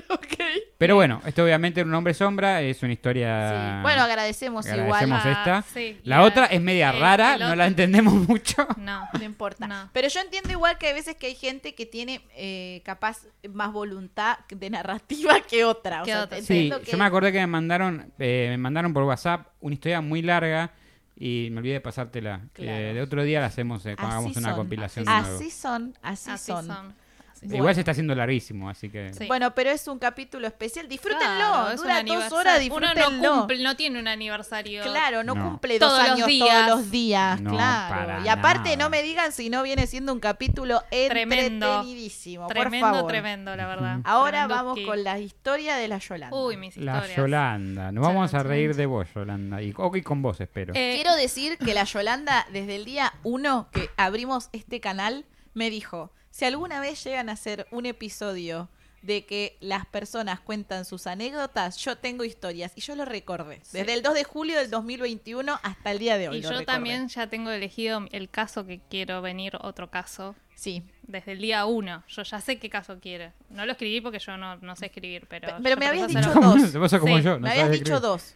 [0.78, 3.50] Pero bueno, esto obviamente era un hombre sombra, es una historia...
[3.78, 3.82] Sí.
[3.82, 5.32] Bueno, agradecemos, Agradecemos igual.
[5.38, 5.56] esta.
[5.58, 8.66] Ah, sí, La otra es media el- rara, el no la entendemos mucho.
[8.76, 9.08] No.
[9.12, 9.66] No importa.
[9.66, 9.90] No.
[9.92, 13.72] Pero yo entiendo igual que hay veces que hay gente que tiene eh, capaz más
[13.72, 16.02] voluntad de narrativa que otra.
[16.02, 16.40] O sea, otra.
[16.42, 20.00] Sí, que- yo me acordé que me mandaron, eh, me mandaron por WhatsApp una historia
[20.00, 20.70] muy larga
[21.16, 22.42] y me olvidé de pasártela.
[22.52, 22.70] Claro.
[22.78, 25.36] Eh, de otro día la hacemos eh, cuando Así hagamos una son, compilación de nuevo.
[25.36, 26.66] Así son, así, Así son.
[26.66, 26.94] son.
[27.42, 27.56] Bueno.
[27.56, 29.12] Igual se está haciendo larguísimo, así que...
[29.14, 29.26] Sí.
[29.26, 30.88] Bueno, pero es un capítulo especial.
[30.88, 31.24] Disfrútenlo.
[31.26, 33.10] Claro, Dura dos horas, Uno disfrútenlo.
[33.22, 34.82] no, cumple, no tiene un aniversario.
[34.82, 35.50] Claro, no, No.
[35.50, 36.66] cumple dos los años días.
[36.66, 37.94] todos los días, No, claro.
[37.94, 38.84] para Y aparte nada.
[38.84, 41.66] no me digan si no viene siendo un capítulo Tremendo.
[41.66, 43.10] entretenidísimo, Tremendo, por favor.
[43.10, 43.98] tremendo, la verdad.
[44.04, 46.36] Ahora Tremendo vamos que- con la historia de la Yolanda.
[46.36, 47.16] Uy, mis La historias.
[47.16, 47.92] Yolanda.
[47.92, 49.62] Nos vamos a reír de vos, Yolanda.
[49.62, 50.72] Y, ok, con vos, espero.
[50.74, 55.24] Eh, Quiero decir que la Yolanda, desde el día uno que abrimos este canal,
[55.54, 58.68] me dijo, si alguna vez llegan a hacer un episodio
[59.02, 62.72] de que las personas cuentan sus anécdotas, yo tengo historias.
[62.76, 63.56] Y yo lo recordé.
[63.62, 63.78] Sí.
[63.78, 66.36] Desde el 2 de julio del 2021 hasta el día de hoy.
[66.38, 66.66] y lo yo recordé.
[66.66, 70.34] también ya tengo elegido el caso que quiero venir, otro caso.
[70.54, 70.82] Sí.
[71.02, 72.02] Desde el día uno.
[72.08, 73.32] Yo ya sé qué caso quiere.
[73.50, 75.48] No lo escribí porque yo no, no sé escribir, pero.
[75.48, 76.72] Pe- pero ya me habías dicho dos.
[76.72, 77.32] Te pasa como Sí, yo.
[77.34, 78.00] no me habías dicho escribir.
[78.02, 78.34] dos.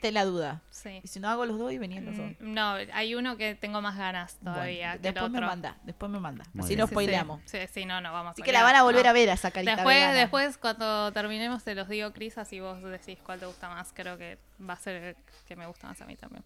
[0.00, 0.62] Te la duda.
[0.70, 1.00] Sí.
[1.02, 2.30] Y si no hago los dos y venían los dos.
[2.40, 5.46] Mm, No, hay uno que tengo más ganas todavía Bueno, que el después me otro.
[5.48, 6.44] manda, después me manda.
[6.52, 6.80] Muy Así bien.
[6.80, 7.40] no sí, spoileamos.
[7.44, 9.10] Sí, sí, no, no, vamos Así a que la van a volver no.
[9.10, 10.12] a ver a esa carita Después, vegana.
[10.14, 13.92] después, cuando terminemos, te los digo, Cris, así vos decís cuál te gusta más.
[13.94, 16.44] Creo que va a ser el que me gusta más a mí también.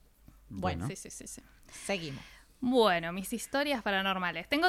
[0.48, 1.42] Bueno, Sí, sí, sí, sí.
[1.70, 2.22] Seguimos.
[2.60, 4.48] Bueno, mis historias paranormales.
[4.48, 4.68] Tengo,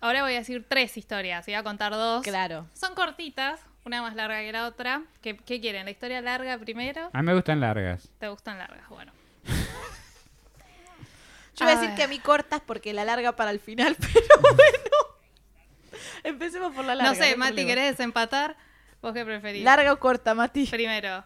[0.00, 2.22] ahora voy a decir tres historias voy a contar dos.
[2.22, 2.66] Claro.
[2.72, 5.02] Son cortitas, una más larga que la otra.
[5.22, 5.84] ¿Qué, qué quieren?
[5.84, 7.10] ¿La historia larga primero?
[7.12, 8.08] A mí me gustan largas.
[8.18, 8.88] ¿Te gustan largas?
[8.88, 9.12] Bueno.
[11.56, 11.96] Yo voy a decir ver.
[11.96, 14.58] que a mí cortas porque la larga para el final, pero bueno.
[16.24, 17.12] Empecemos por la larga.
[17.12, 17.68] no sé, Mati, problema.
[17.68, 18.56] ¿querés desempatar?
[19.02, 19.62] ¿Vos qué preferís?
[19.62, 20.66] ¿Larga o corta, Mati?
[20.66, 21.24] Primero.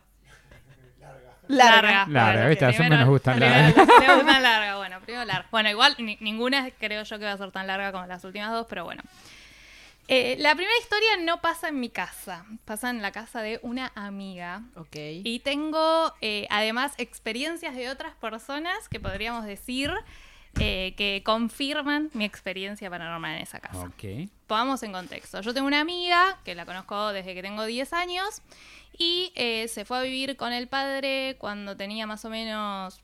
[1.47, 2.05] Larga.
[2.09, 2.64] Larga, ¿viste?
[2.66, 3.75] A nos gustan largas.
[3.75, 5.49] Gustan larga, bueno, primero larga.
[5.51, 8.51] Bueno, igual ni- ninguna creo yo que va a ser tan larga como las últimas
[8.53, 9.03] dos, pero bueno.
[10.09, 13.92] Eh, la primera historia no pasa en mi casa, pasa en la casa de una
[13.94, 14.62] amiga.
[14.75, 14.97] Ok.
[15.25, 19.92] Y tengo eh, además experiencias de otras personas que podríamos decir
[20.61, 23.81] eh, que confirman mi experiencia paranormal en esa casa.
[23.85, 24.31] Ok.
[24.47, 25.42] Pongamos en contexto.
[25.42, 28.40] Yo tengo una amiga que la conozco desde que tengo 10 años
[28.97, 32.99] y eh, se fue a vivir con el padre cuando tenía más o menos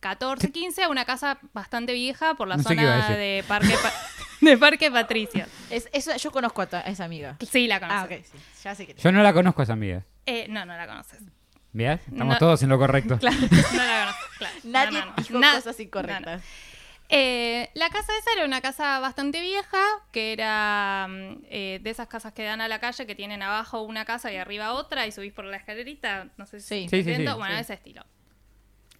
[0.00, 3.92] 14, 15 a una casa bastante vieja por la No sé zona de Parque, Pa-
[4.50, 5.46] de Parque Patricio.
[5.70, 7.36] Es, eso, yo conozco a, a esa amiga.
[7.50, 8.00] Sí, la conoces.
[8.00, 8.24] Ah, ok.
[8.24, 8.38] Sí.
[8.64, 10.02] Ya sé que Yo no la conozco a esa amiga.
[10.26, 11.20] Eh, no, no la conoces.
[11.72, 12.00] ¿Veas?
[12.06, 12.38] Estamos No.
[12.38, 13.18] todos en lo correcto.
[13.20, 13.46] Claro, no
[13.84, 14.28] la conoces.
[14.38, 14.54] Claro.
[14.64, 15.22] Nadie No, no, no.
[15.22, 16.26] dijo Na- cosas incorrectas.
[16.26, 16.42] no, no.
[17.14, 19.78] Eh, la casa esa era una casa bastante vieja,
[20.12, 23.82] que era mm, eh, de esas casas que dan a la calle, que tienen abajo
[23.82, 26.88] una casa y arriba otra, y subís por la escalerita, no sé si Sí.
[26.88, 27.60] Sí, sí, bueno, sí.
[27.60, 28.02] ese estilo.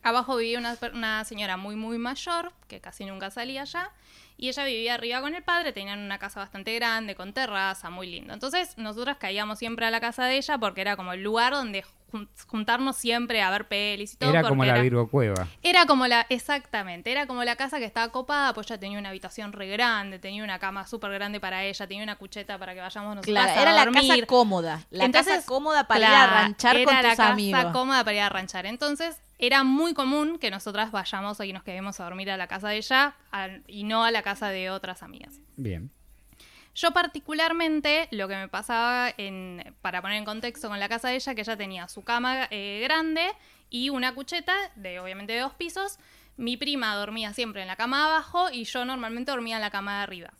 [0.03, 3.91] Abajo vivía una, per- una señora muy, muy mayor, que casi nunca salía allá,
[4.37, 8.09] y ella vivía arriba con el padre, tenían una casa bastante grande, con terraza, muy
[8.11, 8.33] lindo.
[8.35, 11.85] Entonces, nosotras caíamos siempre a la casa de ella porque era como el lugar donde
[12.11, 14.31] jun- juntarnos siempre a ver pelis y todo.
[14.31, 15.47] Era como la Virgo Cueva.
[15.63, 19.11] era como la, exactamente, era como la casa que estaba copada, pues ella tenía una
[19.11, 22.81] habitación re grande, tenía una cama súper grande para ella, tenía una cucheta para que
[22.81, 24.09] vayamos nosotros Claro, a era la dormir.
[24.11, 24.81] casa cómoda.
[24.91, 27.65] La Entonces, casa cómoda para ir a claro, ranchar era con la tus casa amigos.
[27.73, 28.67] cómoda para ir a ranchar.
[28.67, 32.69] Entonces, era muy común que nosotras vayamos y nos quedemos a dormir a la casa
[32.69, 35.41] de ella a- y no a la casa de otras amigas.
[35.57, 35.91] Bien.
[36.77, 41.17] Yo particularmente, lo que me pasaba, en, para poner en contexto con la casa de
[41.17, 43.27] ella, que ella tenía su cama eh, grande
[43.69, 45.99] y una cucheta, de obviamente de dos pisos.
[46.37, 49.99] Mi prima dormía siempre en la cama abajo y yo normalmente dormía en la cama
[49.99, 50.31] de arriba.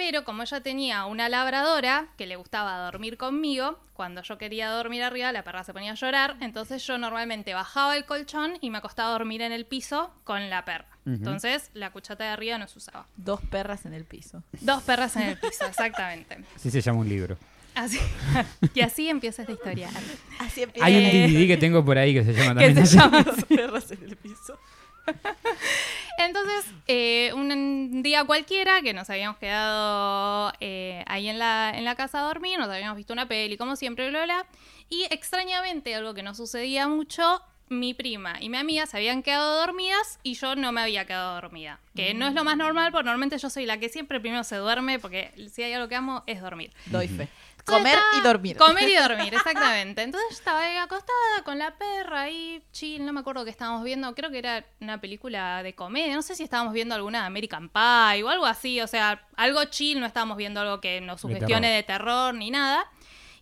[0.00, 5.02] Pero como ella tenía una labradora que le gustaba dormir conmigo, cuando yo quería dormir
[5.02, 8.78] arriba, la perra se ponía a llorar, entonces yo normalmente bajaba el colchón y me
[8.78, 10.88] acostaba a dormir en el piso con la perra.
[11.04, 13.04] Entonces la cucheta de arriba no se usaba.
[13.18, 14.42] Dos perras en el piso.
[14.62, 16.38] Dos perras en el piso, exactamente.
[16.56, 17.36] Así se llama un libro.
[17.74, 18.00] Así,
[18.74, 19.90] y así empieza esta historia.
[20.38, 20.86] Así empieza.
[20.86, 22.96] Hay un DVD que tengo por ahí que se llama que también se así.
[22.96, 24.58] llama Dos perras en el piso.
[26.18, 31.94] Entonces, eh, un día cualquiera que nos habíamos quedado eh, ahí en la, en la
[31.94, 34.46] casa a dormir, nos habíamos visto una peli, como siempre, bla, bla, bla,
[34.88, 39.60] y extrañamente, algo que no sucedía mucho, mi prima y mi amiga se habían quedado
[39.60, 41.78] dormidas y yo no me había quedado dormida.
[41.94, 44.56] Que no es lo más normal, porque normalmente yo soy la que siempre primero se
[44.56, 46.72] duerme, porque si hay algo que amo es dormir.
[46.86, 47.28] Doy fe.
[47.70, 48.56] Comer estaba- y dormir.
[48.56, 50.02] Comer y dormir, exactamente.
[50.02, 53.82] Entonces yo estaba ahí acostada con la perra ahí, chill, no me acuerdo qué estábamos
[53.84, 57.26] viendo, creo que era una película de comedia, no sé si estábamos viendo alguna de
[57.26, 61.20] American Pie o algo así, o sea, algo chill, no estábamos viendo algo que nos
[61.20, 61.76] sugestione terror.
[61.76, 62.84] de terror ni nada.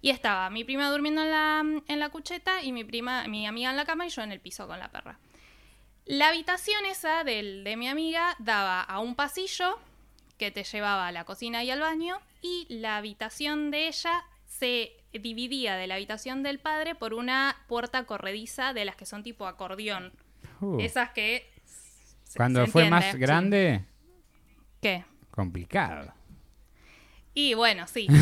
[0.00, 3.70] Y estaba mi prima durmiendo en la, en la cucheta y mi prima, mi amiga
[3.70, 5.18] en la cama y yo en el piso con la perra.
[6.04, 9.78] La habitación esa del, de mi amiga daba a un pasillo
[10.38, 14.92] que te llevaba a la cocina y al baño y la habitación de ella se
[15.12, 19.46] dividía de la habitación del padre por una puerta corrediza de las que son tipo
[19.46, 20.12] acordeón.
[20.60, 21.50] Uh, Esas que...
[22.24, 23.06] se- Cuando se fue entiende.
[23.06, 23.84] más grande,
[24.80, 25.04] ¿Qué?
[25.30, 26.12] complicado.
[27.34, 28.06] Y bueno, sí.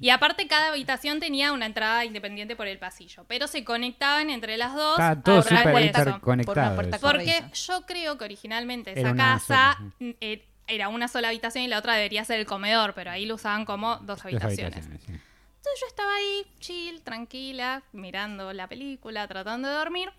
[0.00, 4.56] Y aparte cada habitación tenía una entrada independiente por el pasillo, pero se conectaban entre
[4.56, 4.92] las dos.
[4.96, 5.62] Está todo súper.
[5.90, 11.08] Por una puerta corre- Porque yo creo que originalmente esa casa sola, eh, era una
[11.08, 14.24] sola habitación y la otra debería ser el comedor, pero ahí lo usaban como dos
[14.24, 14.76] habitaciones.
[14.86, 15.12] habitaciones, sí.
[15.12, 20.10] Entonces yo estaba ahí, chill, tranquila, mirando la película, tratando de dormir.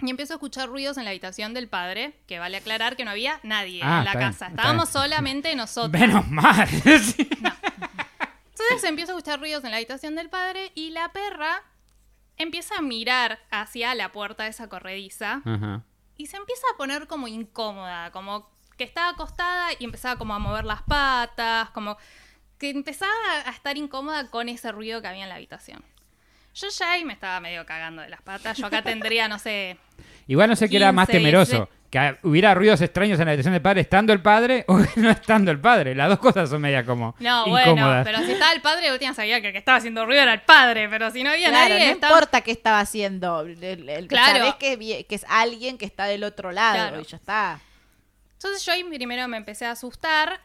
[0.00, 3.10] Y empiezo a escuchar ruidos en la habitación del padre, que vale aclarar que no
[3.10, 4.46] había nadie Ah, en la bien, casa.
[4.46, 4.92] está Estábamos bien.
[5.02, 6.00] solamente nosotros.
[6.00, 6.68] Menos mal.
[7.02, 7.28] Sí.
[8.70, 11.62] Entonces empiezo a escuchar ruidos en la habitación del padre y la perra
[12.36, 15.82] empieza a mirar hacia la puerta de esa corrediza Ajá.
[16.16, 20.38] y se empieza a poner como incómoda, como que estaba acostada y empezaba como a
[20.38, 21.98] mover las patas, como
[22.58, 23.12] que empezaba
[23.46, 25.84] a estar incómoda con ese ruido que había en la habitación.
[26.54, 29.76] Yo ya ahí me estaba medio cagando de las patas, yo acá tendría, no sé,
[30.26, 31.50] Igual no sé qué era más 15, temeroso.
[31.52, 31.78] 16.
[31.90, 35.50] Que hubiera ruidos extraños en la habitación del padre estando el padre o no estando
[35.50, 35.94] el padre.
[35.94, 38.04] Las dos cosas son media como no, bueno, incómodas.
[38.04, 40.42] pero si estaba el padre, última sabía que el que estaba haciendo ruido era el
[40.42, 43.40] padre, pero si no había Claro, nadie, no estaba- importa qué estaba haciendo.
[43.40, 44.38] El, el- Claro.
[44.38, 47.00] Sabés que, es alguien que está del otro lado Claro.
[47.00, 47.60] y ya está.
[48.38, 50.40] Entonces yo ahí primero me empecé a asustar.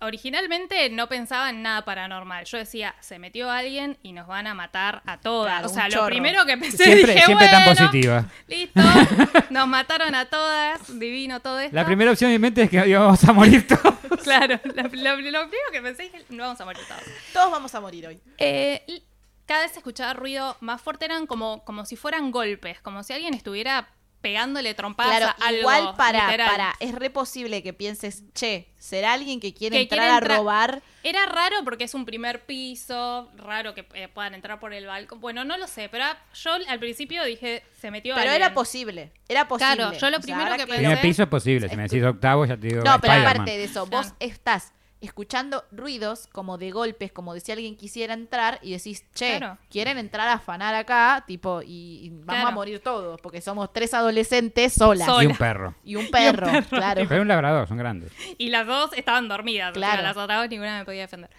[0.00, 2.44] Originalmente no pensaba en nada paranormal.
[2.44, 5.54] Yo decía, se metió alguien y nos van a matar a todas.
[5.60, 6.06] Claro, o sea, lo chorro.
[6.08, 8.24] primero que pensé Siempre, dije, siempre tan bueno, positiva.
[8.46, 8.80] Listo,
[9.50, 11.74] nos mataron a todas, divino todo esto.
[11.74, 13.94] La primera opción en mi mente es que íbamos a morir todos.
[14.26, 17.02] Claro, lo, lo- lo primero que pensé dije, no vamos a morir todos.
[17.32, 18.20] Todos vamos a morir hoy.
[18.38, 19.02] Eh,
[19.46, 23.12] cada vez se escuchaba ruido más fuerte, eran como, como si fueran golpes, como si
[23.12, 23.88] alguien estuviera
[24.26, 25.60] pegándole trompadas Claro, a algo.
[25.60, 26.50] igual para, literal.
[26.50, 30.38] para, es re posible que pienses, che, ¿será alguien que quiere Que entrar quiere a
[30.38, 30.82] robar?
[31.04, 35.20] Era raro porque es un primer piso, raro que eh, puedan entrar por el balcón.
[35.20, 38.42] Bueno, no lo sé, pero yo al principio dije, se metió Pero alguien.
[38.42, 39.76] era posible, era posible.
[39.76, 41.68] Claro, yo lo O sea, primero ahora que pensé- Primer piso es posible.
[41.68, 42.82] Si me decís octavo, ya te digo.
[42.82, 44.72] No, pero aparte de eso, vos estás
[45.06, 49.58] escuchando ruidos como de golpes, como de si alguien quisiera entrar y decís, che, Claro.
[49.70, 52.48] quieren entrar a afanar acá, tipo, y, y vamos Claro.
[52.48, 55.06] a morir todos, porque somos tres adolescentes solas.
[55.06, 55.24] Sola.
[55.24, 55.74] Y un perro.
[55.84, 57.02] Y un perro, claro.
[57.08, 58.12] Pero un labrador, son grandes.
[58.38, 59.72] Y las dos estaban dormidas.
[59.72, 59.92] Claro.
[59.94, 60.02] Claro.
[60.08, 61.30] las otras dos ninguna me podía defender.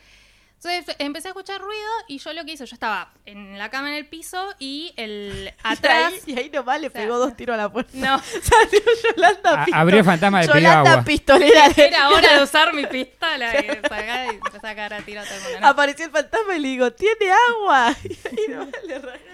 [0.63, 3.89] Entonces empecé a escuchar ruido y yo lo que hice, yo estaba en la cama
[3.89, 6.13] en el piso y el atrás.
[6.27, 7.91] Y ahí, y ahí nomás le sea, pegó dos tiros a la puerta.
[7.93, 8.81] No, Salió
[9.15, 11.03] Yolanda abrió el fantasma, pidió Yolanda agua.
[11.03, 11.69] pistolera.
[11.69, 15.21] de- era hora de usar mi pistola y sacar y empezar a cagar a tiro
[15.21, 15.59] a todo el mundo.
[15.61, 15.67] No.
[15.67, 17.95] Apareció el fantasma y le digo, ¿tiene agua?
[18.03, 19.27] Y ahí nomás le rajé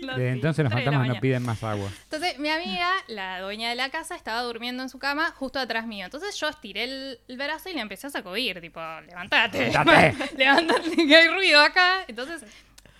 [0.00, 1.90] los Desde entonces los de fantasmas no piden más agua.
[2.04, 5.86] Entonces, mi amiga, la dueña de la casa, estaba durmiendo en su cama justo atrás
[5.86, 6.04] mío.
[6.04, 9.70] Entonces, yo estiré el, el brazo y le empecé a sacudir, tipo, levantate.
[9.70, 10.36] Levántate.
[10.36, 12.04] levantate, que hay ruido acá.
[12.08, 12.42] Entonces,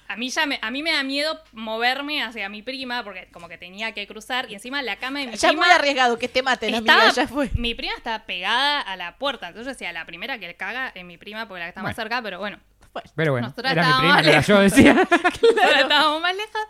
[0.09, 3.49] a mí ya me, a mí me da miedo moverme hacia mi prima, porque como
[3.49, 4.51] que tenía que cruzar.
[4.51, 5.67] Y encima la cama de mi Ya es prima...
[5.67, 7.51] muy arriesgado que te maten, estaba- amiga, ya fue.
[7.55, 9.49] Mi prima estaba pegada a la puerta.
[9.49, 11.83] Entonces, yo decía, la primera que le caga es mi prima, porque la que está
[11.83, 12.09] más Bueno.
[12.09, 12.59] cerca, pero bueno.
[13.15, 14.95] Pero bueno, Nosotras era mi prima, era yo, decía.
[15.11, 16.61] Nosotros estábamos más lejos.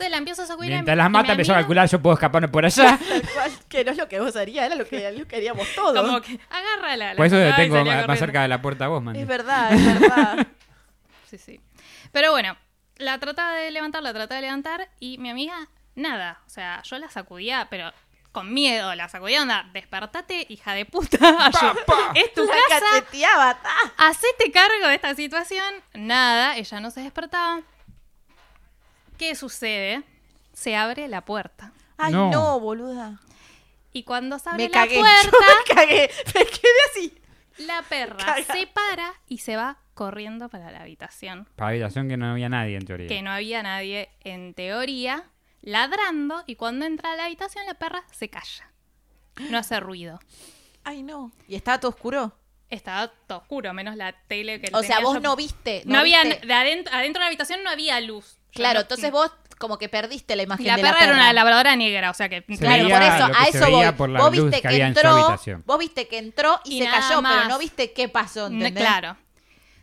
[0.00, 0.70] Entonces la empiezo a sacudir.
[0.70, 2.98] Mientras las mata empezó a calcular, yo puedo escaparme por allá.
[3.08, 5.68] Tal cual, que no es lo que vos harías, era lo que lo que haríamos
[5.74, 6.00] todos.
[6.06, 7.10] Como que agárrala.
[7.10, 9.14] la Por eso y tengo más, cerca de la puerta a vos, man.
[9.14, 10.46] Es verdad, es verdad.
[11.28, 11.60] Sí, sí.
[12.10, 12.56] Pero bueno,
[12.96, 16.40] la trataba de levantar, la trataba de levantar y mi amiga, nada.
[16.46, 17.92] O sea, yo la sacudía, pero
[18.32, 18.94] con miedo.
[18.96, 21.18] La sacudía, onda, despertate, hija de puta.
[21.20, 21.76] Ayú-
[22.16, 22.84] Es tu La casa.
[22.94, 23.70] cacheteaba, ta.
[23.98, 25.72] Hacete cargo de esta situación.
[25.94, 27.60] Nada, ella no se despertaba.
[29.20, 30.02] ¿Qué sucede?
[30.54, 31.74] Se abre la puerta.
[31.98, 32.30] Ay, No.
[32.30, 33.20] no, boluda.
[33.92, 34.94] Y cuando se abre Me la cagué.
[34.94, 35.36] Yo puerta,
[35.68, 36.10] me cagué.
[36.34, 37.14] Me quedé así.
[37.58, 41.46] la perra se para y se va corriendo para la habitación.
[41.54, 43.08] Para habitación que no había nadie, en teoría.
[43.08, 45.24] que no había nadie en teoría
[45.60, 48.70] ladrando y cuando entra a la habitación la perra se calla.
[49.50, 50.18] No hace ruido.
[50.82, 51.30] Ay, no.
[51.46, 52.34] ¿Y estaba todo oscuro?
[52.70, 55.20] Estaba todo oscuro, menos la tele que O sea, vos yo.
[55.20, 55.82] no viste.
[55.84, 58.38] No, había viste- de adentro, adentro de la habitación no había luz.
[58.52, 61.10] Claro, no- entonces vos como que perdiste la imagen La de perra, la perra.
[61.12, 63.80] era una labradora negra, o sea que Se Claro, veía por eso, a eso voy.
[63.80, 65.62] veía por la Vos viste que en entró, habitación.
[65.66, 68.82] vos viste que entró y, Y se cayó, pero no viste qué pasó, ¿entendés?
[68.82, 69.16] Claro.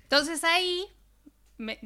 [0.03, 0.85] Entonces ahí
[1.57, 1.79] me,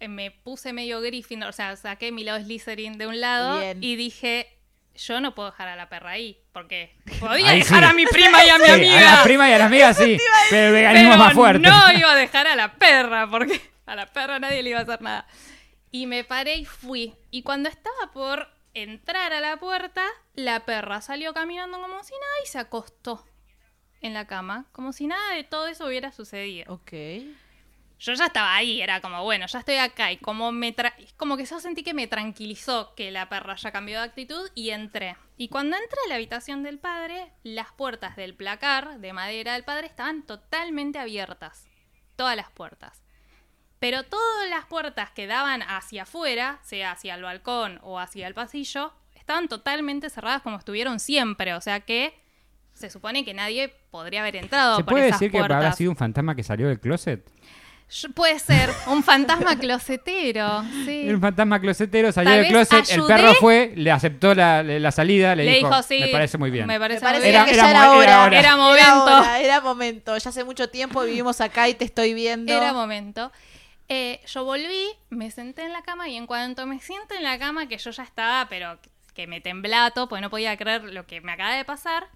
[0.00, 3.82] eh, me puse medio Gryffindor, o sea, saqué mi lado Slytherin de un lado Bien.
[3.82, 4.48] y dije,
[4.94, 7.90] yo no puedo dejar a la perra ahí, porque podía Ahí dejar sí.
[7.90, 9.12] a mi prima y a mi Sí, amiga.
[9.12, 10.18] a la prima y a la amiga sí,
[10.50, 11.58] pero el veganismo pero es más fuerte.
[11.68, 14.82] no iba a dejar a la perra, porque a la perra nadie le iba a
[14.82, 15.26] hacer nada.
[15.94, 17.14] Y me paré y fui.
[17.30, 20.04] Y cuando estaba por entrar a la puerta,
[20.34, 23.24] la perra salió caminando como si nada y se acostó
[24.00, 26.74] en la cama, como si nada de todo eso hubiera sucedido.
[26.74, 26.90] Ok.
[28.00, 30.10] Yo ya estaba ahí, era como, bueno, ya estoy acá.
[30.10, 33.70] Y como, me tra- como que yo sentí que me tranquilizó que la perra ya
[33.70, 35.16] cambió de actitud y entré.
[35.36, 39.62] Y cuando entré a la habitación del padre, las puertas del placar de madera del
[39.62, 41.68] padre estaban totalmente abiertas.
[42.16, 43.03] Todas las puertas.
[43.80, 48.34] Pero todas las puertas que daban hacia afuera, sea hacia el balcón o hacia el
[48.34, 51.54] pasillo, estaban totalmente cerradas como estuvieron siempre.
[51.54, 52.14] O sea que
[52.72, 55.90] se supone que nadie podría haber entrado ¿Se por puede esas decir que habrá sido
[55.90, 57.24] un fantasma que salió del closet?
[58.14, 61.06] Puede ser un fantasma closetero, sí.
[61.10, 65.36] Un fantasma closetero salió Tal del closet, el perro fue, le aceptó la, la salida,
[65.36, 66.00] le, Le dijo, dijo, sí.
[66.00, 66.66] me parece muy bien.
[66.66, 67.62] Me parece, Me parece muy Era- que bien.
[67.62, 68.24] ya era era mo- era hora.
[68.26, 68.38] hora.
[68.40, 69.04] Era momento.
[69.18, 70.16] hora, era momento.
[70.16, 72.52] Ya hace mucho tiempo vivimos acá y te estoy viendo.
[72.52, 73.30] Era momento.
[73.88, 77.38] Eh, yo volví, me senté en la cama y en cuanto me siento en la
[77.38, 78.78] cama, que yo ya estaba, pero
[79.14, 82.08] que me temblato, porque no podía creer lo que me acaba de pasar,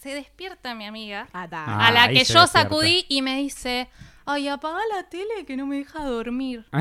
[0.00, 1.48] se despierta mi amiga, Ah.
[1.52, 2.46] Ah, a la que yo despierta.
[2.46, 3.88] sacudí y me dice,
[4.24, 6.64] ay, apaga la tele que no me deja dormir.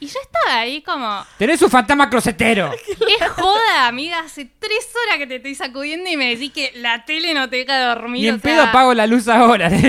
[0.00, 2.72] y yo estaba ahí como, ¡Tenés un fantasma closetero!
[2.72, 7.04] es joda, amiga, hace tres horas que te estoy sacudiendo y me decís que la
[7.04, 8.22] tele no te deja dormir.
[8.22, 9.70] Ni en o sea, pedo apago la luz ahora.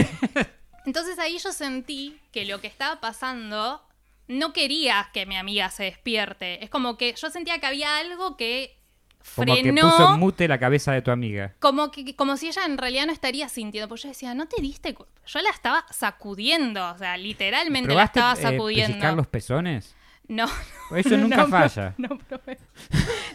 [0.85, 3.81] Entonces ahí yo sentí que lo que estaba pasando
[4.27, 6.63] no quería que mi amiga se despierte.
[6.63, 8.77] Es como que yo sentía que había algo que
[9.35, 9.81] Como que frenó.
[9.89, 11.53] puso en mute la cabeza de tu amiga.
[11.59, 13.87] Como, que, como si ella en realidad no estaría sintiendo.
[13.89, 14.93] Pues yo decía, no te diste.
[14.93, 16.89] cu-?" Yo la estaba sacudiendo.
[16.91, 18.87] O sea, literalmente la ¿Probaste estaba eh, sacudiendo.
[18.93, 19.95] pellizcar los pezones?
[20.35, 20.49] No,
[20.95, 21.93] Eso nunca no, falla.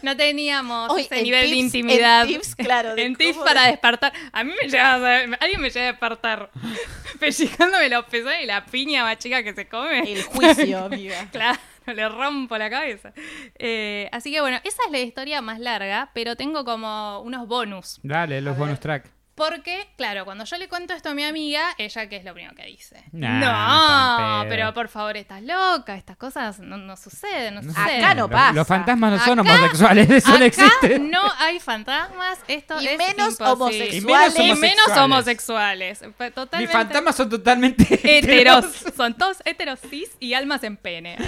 [0.01, 2.21] No, teníamos Hoy, ese nivel de intimidad.
[2.23, 4.11] en tips, claro, de En tips para despertar.
[4.33, 6.49] A mí me llega a saber- alguien me llega a despertar
[7.19, 9.99] pellizcándome los pezones y la piña más chica que se come.
[10.11, 11.27] El juicio, amiga.
[11.31, 13.13] Claro, le rompo la cabeza.
[13.57, 17.99] Eh, así que bueno, esa es la historia más larga, pero tengo como unos bonus.
[18.03, 19.05] Dale, los bonus track.
[19.39, 22.53] Porque, claro, cuando yo le cuento esto a mi amiga, ella, ¿qué es lo primero
[22.55, 23.03] que dice?
[23.13, 28.03] Nah, no, pero por favor, estás loca, estas cosas no, no suceden, no, No suceden.
[28.03, 28.53] Acá no Los- pasa.
[28.53, 30.99] Los fantasmas no son homosexuales, eso no Acá existe.
[30.99, 33.47] no hay fantasmas, esto Y es menos imposible.
[33.53, 33.95] homosexuales.
[33.95, 36.01] Y menos Y menos homosexuales.
[36.01, 36.01] homosexuales.
[36.17, 37.85] Pues, Mis fantasmas son totalmente
[38.19, 38.65] heteros.
[38.95, 41.17] Son todos heteros cis y almas en pene.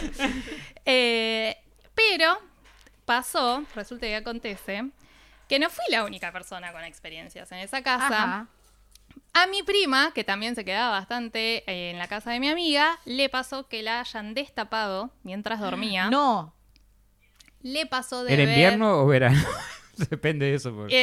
[0.86, 1.56] Eh,
[1.94, 2.40] pero
[3.06, 4.86] pasó, resulta que acontece,
[5.52, 8.08] que no fui la única persona con experiencias en esa casa.
[8.24, 8.48] Ajá.
[9.34, 12.98] A mi prima, que también se quedaba bastante eh, en la casa de mi amiga,
[13.04, 16.10] le pasó que la hayan destapado mientras dormía.
[16.10, 16.54] No.
[17.64, 19.38] Le pasó de ¿Era ver- invierno o verano?
[20.10, 20.74] Depende de eso.
[20.74, 20.94] porque-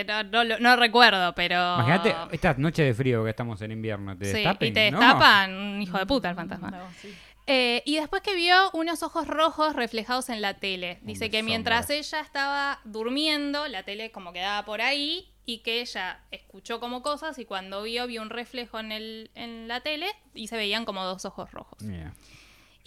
[0.00, 1.56] Eh, no, no lo- no recuerdo, pero...
[1.76, 4.16] Imagínate esta noche de frío que estamos en invierno.
[4.18, 4.68] ¿Te Sí, destapen?
[4.68, 5.00] y te No.
[5.00, 6.70] destapan, un hijo de puta el fantasma.
[6.70, 7.16] No, sí.
[7.50, 10.98] Eh, y después que vio unos ojos rojos reflejados en la tele.
[11.00, 16.20] Dice que mientras ella estaba durmiendo, la tele como quedaba por ahí y que ella
[16.30, 20.48] escuchó como cosas y cuando vio, vio un reflejo en, el, en la tele y
[20.48, 21.78] se veían como dos ojos rojos.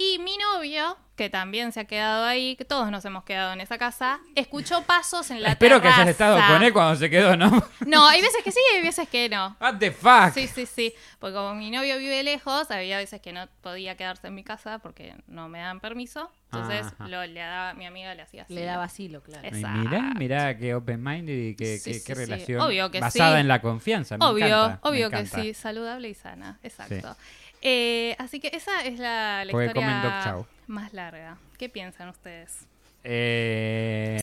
[0.03, 3.61] Y mi novio, que también se ha quedado ahí, que todos nos hemos quedado en
[3.61, 7.37] esa casa, escuchó pasos en la Espero que hayas estado con él cuando se quedó,
[7.37, 7.51] ¿no?
[7.85, 9.55] No, hay veces que sí y hay veces que no.
[9.61, 10.33] What the fuck?
[10.33, 10.93] Sí, sí, sí.
[11.19, 14.79] Porque como mi novio vive lejos, había veces que no podía quedarse en mi casa
[14.79, 16.31] porque no me daban permiso.
[16.45, 17.07] Entonces, Ajá.
[17.07, 18.53] lo, le daba, mi amiga le hacía así.
[18.55, 19.47] Le da vacilo, claro.
[19.47, 19.77] Exacto.
[19.77, 22.25] Mirá, mirá qué open minded y qué, Sí, qué- sí, qué sí.
[22.25, 23.41] relación Obvio que basada sí.
[23.41, 24.17] en la confianza.
[24.17, 27.15] Me Obvio, encanta, me obvio que sí, saludable y sana, exacto.
[27.61, 30.45] Eh, así que esa es la, la historia comen dog chow.
[30.67, 31.37] más larga.
[31.57, 32.65] ¿Qué piensan ustedes?
[33.03, 34.19] Eh,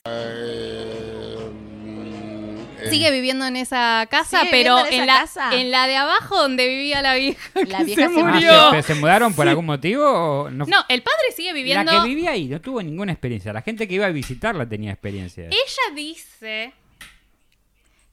[2.89, 5.55] Sigue viviendo en esa casa, ¿Sigue pero viviendo en en, esa la, casa?
[5.59, 7.49] en la de abajo donde vivía la vieja.
[7.67, 8.63] La vieja se ah, murió.
[8.65, 10.65] ¿se, pero se mudaron por algún motivo o no?
[10.65, 11.91] No, el padre sigue viviendo.
[11.91, 13.51] La que vivía ahí no tuvo ninguna experiencia.
[13.53, 15.45] La gente que iba a visitarla tenía experiencia.
[15.47, 16.71] Ella dice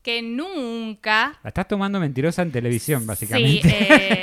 [0.07, 1.37] que nunca.
[1.43, 3.69] La estás tomando mentirosa en televisión, Sí, básicamente.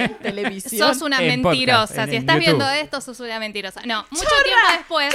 [0.06, 0.88] eh, Televisión.
[0.94, 1.82] sos una En mentirosa.
[1.88, 2.46] podcast, en- si en estás YouTube.
[2.48, 3.82] viendo esto, sos una mentirosa.
[3.86, 5.14] No, mucho tiempo después.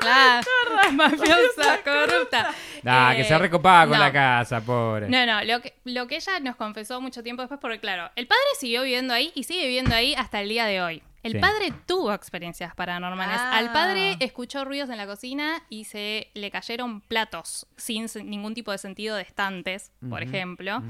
[0.00, 0.46] Claro,
[0.94, 2.52] mafiosa, corrupta.
[2.84, 4.04] Ah, que Eh, se recopaba con no.
[4.04, 5.08] la casa, pobre.
[5.08, 8.26] No, no, lo que, lo que ella nos confesó mucho tiempo después, porque claro, el
[8.26, 11.02] padre siguió viviendo ahí y sigue viviendo ahí hasta el día de hoy.
[11.26, 11.38] El Sí.
[11.38, 13.36] padre tuvo experiencias paranormales.
[13.38, 13.58] Ah.
[13.58, 18.70] Al padre escuchó ruidos en la cocina y se le cayeron platos sin ningún tipo
[18.72, 20.82] de sentido de estantes, por ejemplo.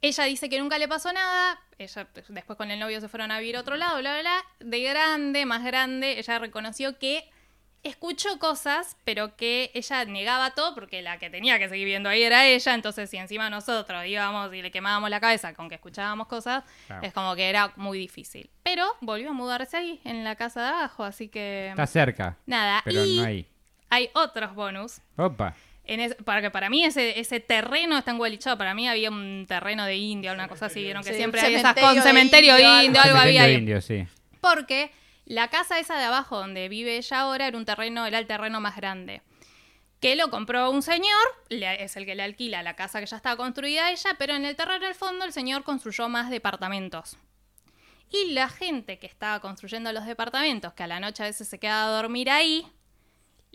[0.00, 1.60] Ella dice que nunca le pasó nada.
[1.76, 4.44] Ella después con el novio se fueron a vivir a otro lado, bla, bla, bla.
[4.60, 7.28] De grande, más grande, ella reconoció que
[7.82, 12.22] escuchó cosas, pero que ella negaba todo porque la que tenía que seguir viendo ahí
[12.22, 12.74] era ella.
[12.74, 17.02] Entonces, si encima nosotros íbamos y le quemábamos la cabeza con que escuchábamos cosas, Claro.
[17.06, 18.50] es como que era muy difícil.
[18.62, 21.68] Pero volvió a mudarse ahí, en la casa de abajo, así que.
[21.70, 22.82] Está cerca, Nada.
[22.84, 23.46] pero y no ahí.
[23.90, 24.98] hay otros bonus.
[25.16, 25.54] Opa.
[25.84, 28.58] En es- para que para mí ese, ese terreno está engualichado.
[28.58, 30.82] Para mí había un terreno de indio, una cosa así.
[30.82, 33.16] Vieron que Sí, siempre hay esas con cementerio indio, indio, algo.
[33.16, 33.54] había Cementerio ahí.
[33.54, 34.06] indio, sí.
[34.42, 34.90] Porque
[35.28, 38.60] la casa esa de abajo donde vive ella ahora era un terreno, era el terreno
[38.60, 39.20] más grande.
[40.00, 43.36] Que lo compró un señor, es el que le alquila la casa que ya estaba
[43.36, 47.18] construida ella, pero en el terreno al fondo el señor construyó más departamentos.
[48.10, 51.58] Y la gente que estaba construyendo los departamentos, que a la noche a veces se
[51.58, 52.66] quedaba a dormir ahí,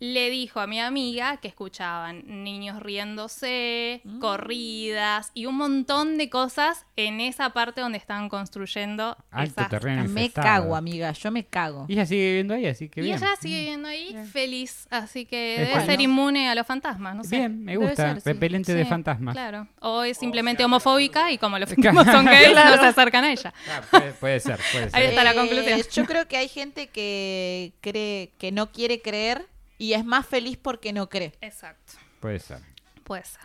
[0.05, 6.85] le dijo a mi amiga que escuchaban niños riéndose, corridas y un montón de cosas
[6.97, 10.45] en esa parte donde estaban construyendo Alto esas terreno Me infestado.
[10.45, 11.85] cago, amiga, yo me cago.
[11.87, 13.15] Y ella sigue viviendo ahí, así que Y bien.
[13.17, 15.85] ella sigue viviendo ahí feliz, así que Es debe bueno.
[15.85, 17.37] ser inmune a los fantasmas, no sé.
[17.37, 18.13] Bien, me Debe gusta.
[18.15, 18.29] ser, sí.
[18.29, 19.33] Repelente de Sí, fantasmas.
[19.35, 19.69] Claro.
[19.79, 23.53] O es simplemente homofóbica y como los fantasmas son gays, no se acercan a ella.
[23.71, 24.95] Ah, puede, puede ser, puede ser.
[24.99, 25.79] Ahí está la Eh, conclusión.
[25.93, 29.47] Yo creo que hay gente que cree que no quiere creer
[29.83, 31.33] y es más feliz porque no cree.
[31.41, 31.93] Exacto.
[32.19, 32.59] Puede ser.
[33.03, 33.41] Puede ser.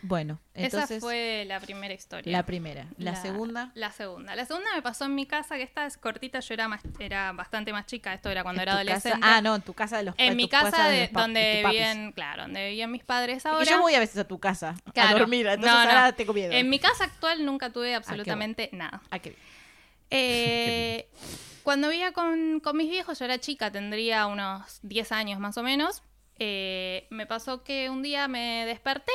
[0.00, 2.32] Bueno, entonces Esa fue la primera historia.
[2.32, 2.86] la primera.
[2.96, 4.34] La, segunda, La segunda.
[4.34, 7.32] La segunda me pasó en mi casa, que esta es cortita, yo era más, era
[7.32, 8.80] bastante más chica, esto era cuando en era casa-
[9.10, 9.18] adolescente.
[9.20, 12.44] Ah, no, en tu casa de los En tu mi casa, de, donde vivían, claro,
[12.44, 13.66] donde vivían mis padres ahora.
[13.70, 15.90] yo voy a veces a tu casa a dormir, entonces No, no.
[15.90, 16.50] ahora tengo miedo.
[16.54, 19.02] En mi casa actual nunca tuve absolutamente nada.
[19.10, 19.42] Ah, qué bien.
[20.10, 21.08] Eh,
[21.64, 25.62] cuando vivía con, con mis viejos, yo era chica, tendría unos 10 años más o
[25.64, 26.02] menos.
[26.38, 29.12] eh, me pasó que un día me desperté,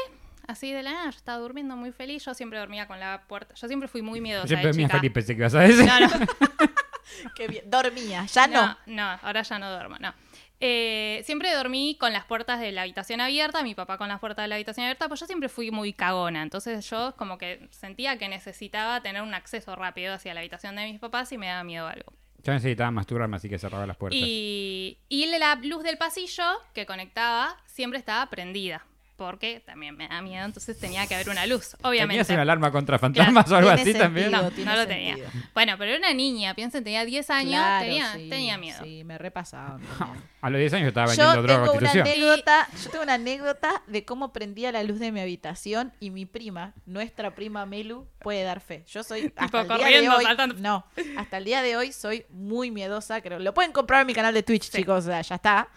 [0.48, 2.26] así de la nada, yo estaba durmiendo muy feliz.
[2.26, 3.54] Yo siempre dormía con la puerta.
[3.56, 4.48] Yo siempre fui muy miedosa.
[4.48, 4.90] Siempre chica.
[4.90, 5.86] feliz pensé que ibas a decir.
[5.86, 6.10] No, no,
[7.36, 7.70] Qué bien.
[7.70, 8.66] Dormía, ya no.
[8.66, 10.14] no, no, ahora ya no duermo, no.
[10.62, 14.44] Eh, siempre dormí con las puertas de la habitación abierta, mi papá con las puertas
[14.44, 18.18] de la habitación abierta, pues yo siempre fui muy cagona, entonces yo como que sentía
[18.18, 21.64] que necesitaba tener un acceso rápido hacia la habitación de mis papás y me daba
[21.64, 22.12] miedo algo.
[22.44, 24.20] Yo necesitaba masturbarme, así que cerraba las puertas.
[24.22, 28.86] Y, y la luz del pasillo que conectaba siempre estaba prendida,
[29.20, 32.24] porque también me da miedo, entonces tenía que haber una luz, obviamente.
[32.24, 34.32] ¿Tenías una alarma contra fantasmas o algo así también?
[34.32, 34.88] No, no lo sentido.
[34.88, 35.18] tenía.
[35.54, 38.80] Bueno, pero era una niña, piensen, tenía 10 años, Claro, tenía, sí, tenía miedo.
[38.84, 39.82] Sí, me repasaban.
[40.42, 43.14] A los 10 años yo estaba Yo vendiendo droga tengo una anécdota, yo tengo una
[43.16, 48.08] anécdota de cómo prendía la luz de mi habitación y mi prima, nuestra prima Melu,
[48.20, 48.86] puede dar fe.
[48.88, 50.56] Yo soy hasta el día de hoy, saltando.
[50.60, 50.86] no,
[51.18, 53.38] hasta el día de hoy soy muy miedosa, creo.
[53.40, 54.78] Lo pueden comprar en mi canal de Twitch, Sí.
[54.78, 55.68] chicos, o sea, ya está.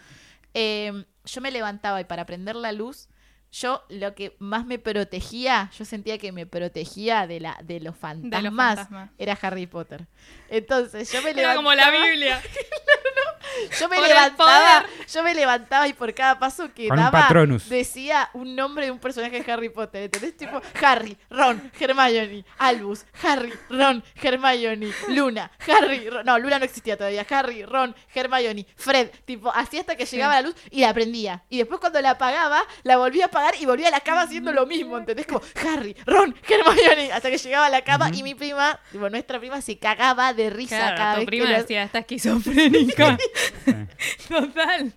[0.55, 3.09] Eh, yo me levantaba y para prender la luz,
[3.53, 7.95] yo lo que más me protegía, yo sentía que me protegía de la de los
[7.95, 9.11] fantasmas, fantasmas.
[9.19, 10.07] era Harry Potter.
[10.49, 12.43] Entonces, yo me Era levantaba como la Biblia.
[13.79, 17.29] yo me Por levantaba, yo me levantaba y por cada paso que Con daba
[17.69, 20.35] decía un nombre de un personaje de Harry Potter, ¿entendés?
[20.37, 26.97] Tipo Harry, Ron, Hermione, Albus, Harry, Ron, Hermione, Luna, Harry, Ron, no, Luna no existía
[26.97, 31.45] todavía, Harry, Ron, Hermione, Fred, tipo, así hasta que llegaba la luz y la prendía.
[31.51, 34.53] Y después cuando la apagaba, la volvía a apagar y volvía a la cama haciendo
[34.53, 35.27] lo mismo, ¿entendés?
[35.27, 39.39] Como Harry, Ron, Hermione, hasta que llegaba a la cama y mi prima, tipo, nuestra
[39.39, 43.19] prima se cagaba de risa cada Claro, tu vez prima que decía, está esquizofrénica.
[44.29, 44.93] Total.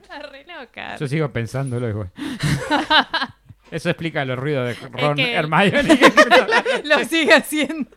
[0.00, 0.96] Está re loca.
[0.98, 2.10] Yo sigo pensándolo igual.
[3.70, 5.98] Eso explica los ruidos de Ron que- Hermione.
[6.84, 7.90] Lo sigue haciendo.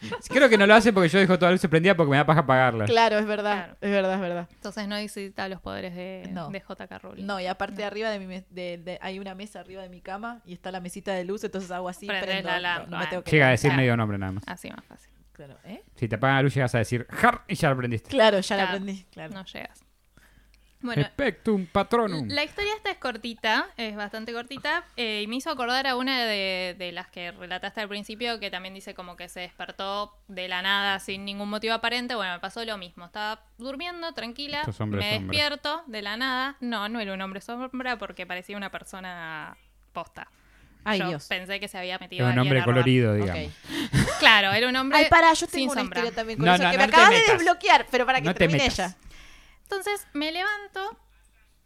[0.28, 2.26] Creo que no lo hace porque yo dejo toda la luz prendida porque me da
[2.26, 2.84] paja apagarla.
[2.86, 3.76] Claro, es verdad, Claro.
[3.80, 4.48] es verdad, es verdad.
[4.52, 6.48] Entonces no necesita los poderes de, No.
[6.50, 7.26] de JK Rowling.
[7.26, 10.40] No, y aparte arriba de mi de, de- hay una mesa arriba de mi cama
[10.44, 12.90] y está la mesita de luz, entonces hago así, Prendés prendo, la no- lámpara.
[12.90, 14.44] no me tengo que Llega a decir medio nombre nada más.
[14.46, 15.10] Así más fácil.
[15.32, 15.84] Claro, ¿eh?
[15.94, 18.10] Si te apagan la luz llegas a decir Har y ya lo prendiste.
[18.10, 19.34] Claro, ya la aprendí, claro.
[19.34, 19.84] No llegas.
[20.80, 22.28] Bueno, Spectrum Patronum.
[22.28, 26.24] la historia esta es cortita, es bastante cortita, eh, y me hizo acordar a una
[26.24, 30.46] de, de las que relataste al principio, que también dice como que se despertó de
[30.46, 32.14] la nada sin ningún motivo aparente.
[32.14, 33.06] Bueno, me pasó lo mismo.
[33.06, 35.04] Estaba durmiendo, tranquila, me sombra.
[35.04, 36.56] despierto de la nada.
[36.60, 39.56] No, no era un hombre sombra porque parecía una persona
[39.92, 40.28] posta.
[40.84, 41.26] Ay, Yo Dios.
[41.26, 43.52] pensé que se había metido Era un hombre colorido, digamos.
[44.20, 45.98] Claro, era un hombre Ay, para, yo sin tengo una sombra.
[46.00, 48.26] historia también con No, eso no, que no me acabas de desbloquear, pero para que
[48.26, 48.96] No te termine ella.
[49.70, 50.98] Entonces me levanto,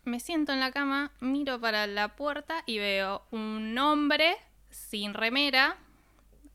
[0.04, 4.36] me siento en la cama, miro para la puerta y veo un hombre
[4.70, 5.76] sin remera,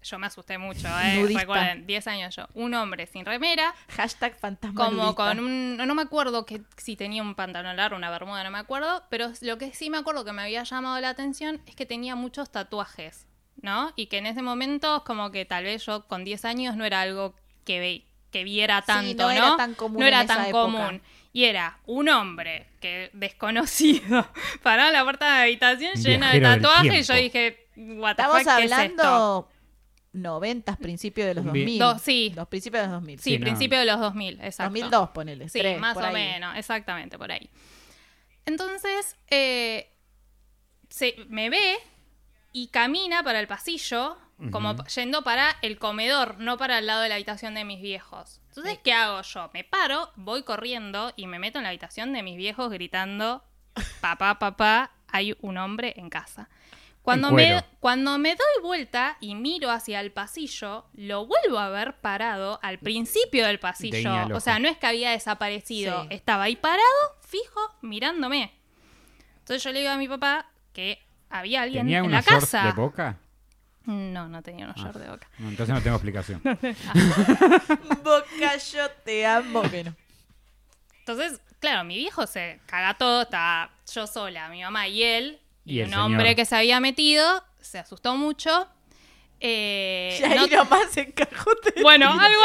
[0.03, 1.15] yo me asusté mucho, ¿eh?
[1.21, 1.39] Nudista.
[1.41, 2.47] Recuerden, 10 años yo.
[2.53, 5.15] Un hombre sin remera, Hashtag fantasma como nudista.
[5.29, 5.77] con un.
[5.77, 9.03] No me acuerdo que si tenía un pantalón largo, una bermuda, no me acuerdo.
[9.09, 12.15] Pero lo que sí me acuerdo que me había llamado la atención es que tenía
[12.15, 13.25] muchos tatuajes,
[13.61, 13.91] ¿no?
[13.95, 17.01] Y que en ese momento, como que tal vez yo con 10 años no era
[17.01, 17.33] algo
[17.65, 20.61] que, ve, que viera tanto, no era tan común No en era esa tan época.
[20.61, 21.01] común.
[21.33, 24.27] Y era un hombre que desconocido
[24.63, 27.09] parado en la puerta de la habitación llena de tatuajes.
[27.09, 28.75] Y yo dije, what the Estamos fuck, ¿qué es esto?
[28.75, 29.49] hablando
[30.13, 31.79] noventas, principios de los Un vi- 2000.
[31.79, 32.33] Do- sí.
[32.35, 33.19] Los principios de los 2000.
[33.19, 33.43] Sí, Sí, no.
[33.43, 34.63] principio de los 2000, exacto.
[34.73, 35.49] 2002, ponele.
[35.49, 36.13] Sí, más o ahí.
[36.13, 37.47] menos, exactamente, por ahí.
[38.45, 39.91] Entonces, eh,
[40.89, 41.75] se, me ve
[42.53, 44.17] y camina para el pasillo,
[44.51, 48.39] como yendo para el comedor, no para el lado de la habitación de mis viejos.
[48.49, 49.49] Entonces, ¿qué hago yo?
[49.53, 53.43] Me paro, voy corriendo y me meto en la habitación de mis viejos gritando,
[53.99, 56.49] papá, papá, hay un hombre en casa.
[57.01, 61.95] Cuando me, cuando me doy vuelta y miro hacia el pasillo, lo vuelvo a ver
[62.01, 64.27] parado al principio del pasillo.
[64.35, 66.07] O sea, no es que había desaparecido, Sí.
[66.11, 66.83] estaba ahí parado,
[67.21, 68.53] fijo, mirándome.
[69.39, 72.63] Entonces yo le digo a mi papá que había alguien ¿Tenía en una la casa.
[72.65, 73.17] de boca?
[73.87, 74.83] No, no tenía unos Ah.
[74.83, 75.27] shorts de boca.
[75.39, 76.41] No, entonces no tengo explicación.
[78.03, 79.63] Boca, yo te amo.
[79.63, 79.95] Bueno,
[80.99, 85.75] Entonces, claro, mi viejo se caga todo, estaba yo sola, mi mamá y él, y,
[85.75, 86.05] Y el un señor.
[86.05, 88.67] hombre que se había metido, se asustó mucho.
[89.39, 91.51] Eh, y ahí no- nomás encajó.
[91.81, 92.41] Bueno, algo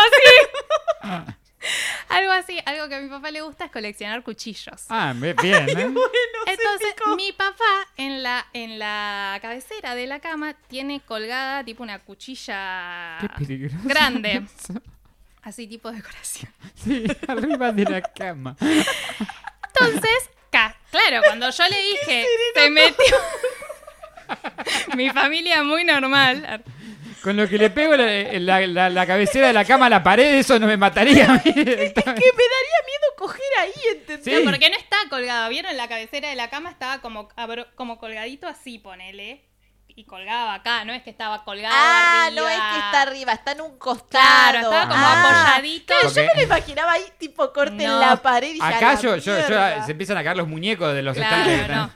[1.02, 1.32] así.
[2.08, 4.84] algo así, algo que a mi papá le gusta es coleccionar cuchillos.
[4.88, 5.36] Ah, bien,
[5.68, 5.94] ¿eh?
[6.46, 11.98] Entonces, mi papá en la, en la cabecera de la cama tiene colgada tipo una
[12.00, 14.42] cuchilla Qué grande,
[15.42, 16.52] así tipo decoración.
[16.74, 18.56] Sí, arriba de la cama.
[18.60, 23.16] Entonces, ca- claro, cuando yo le dije, se metió.
[24.96, 26.62] Mi familia muy normal.
[27.22, 28.04] Con lo que le pego la,
[28.40, 31.34] la- la- la cabecera de la cama a la pared, eso no me mataría a
[31.34, 31.40] mí.
[31.44, 34.24] Que me daría miedo coger ahí, ¿entendés?
[34.24, 34.32] Sí.
[34.44, 35.48] No, porque no está colgado.
[35.48, 35.76] ¿Vieron?
[35.76, 39.44] La cabecera de la cama estaba como, abro- como colgadito así, ponele.
[39.94, 42.40] Y colgaba acá, no es que estaba colgado Ah, arriba.
[42.40, 44.08] no es que está arriba, está en un costado.
[44.24, 45.94] Claro, estaba como Ah, apoyadito.
[46.00, 47.94] Claro, yo me lo imaginaba ahí, tipo corte No.
[47.94, 50.48] en la pared y ya Acá la yo, yo, yo- se empiezan a caer los
[50.48, 51.76] muñecos de los Claro, estantes.
[51.76, 51.92] no.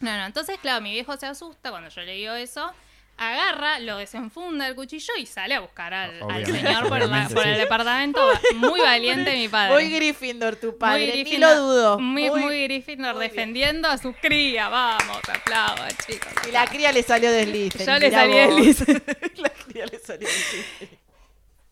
[0.00, 0.26] No, no.
[0.26, 2.70] Entonces, claro, mi viejo se asusta cuando yo le digo eso.
[3.18, 7.46] Agarra, lo desenfunda el cuchillo y sale a buscar al, señor por, la- obviamente, por
[7.46, 8.20] el departamento.
[8.56, 9.72] Muy valiente mi padre.
[9.72, 11.98] Muy Gryffindor tu padre, Muy ni lo dudo.
[11.98, 14.68] Muy, Muy- muy Gryffindor muy defendiendo a su cría.
[14.68, 16.28] Vamos, aplaudan, chicos.
[16.46, 17.86] Y la cría le salió de Slytherin.
[17.86, 18.54] Yo le salí de vos.
[18.76, 19.02] Slytherin.
[19.36, 20.98] la cría le salió de Slytherin.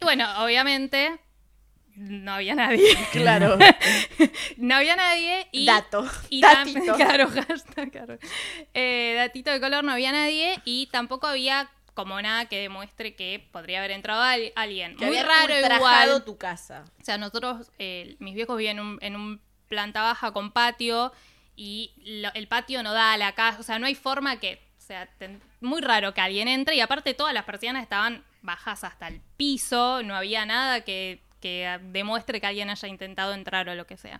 [0.00, 1.18] Y bueno, obviamente
[1.96, 2.84] no había nadie.
[3.12, 3.58] Claro.
[4.56, 5.66] No había nadie y...
[5.66, 6.06] Dato.
[6.30, 6.94] Y Datito.
[6.96, 8.18] claro, hashtag, claro.
[8.72, 13.46] Eh, datito de color, no había nadie y tampoco había como nada que demuestre que
[13.52, 14.96] podría haber entrado al- alguien.
[14.96, 16.24] Que Muy había raro igual.
[16.24, 16.84] tu casa.
[17.00, 21.12] O sea, nosotros, eh, mis viejos viven en un, en un planta baja con patio
[21.56, 24.60] y lo- el patio no da a la casa, o sea, no hay forma que,
[24.78, 28.82] o sea, ten- muy raro que alguien entre y aparte todas las persianas estaban bajas
[28.84, 33.74] hasta el piso, no había nada que, que demuestre que alguien haya intentado entrar o
[33.74, 34.18] lo que sea.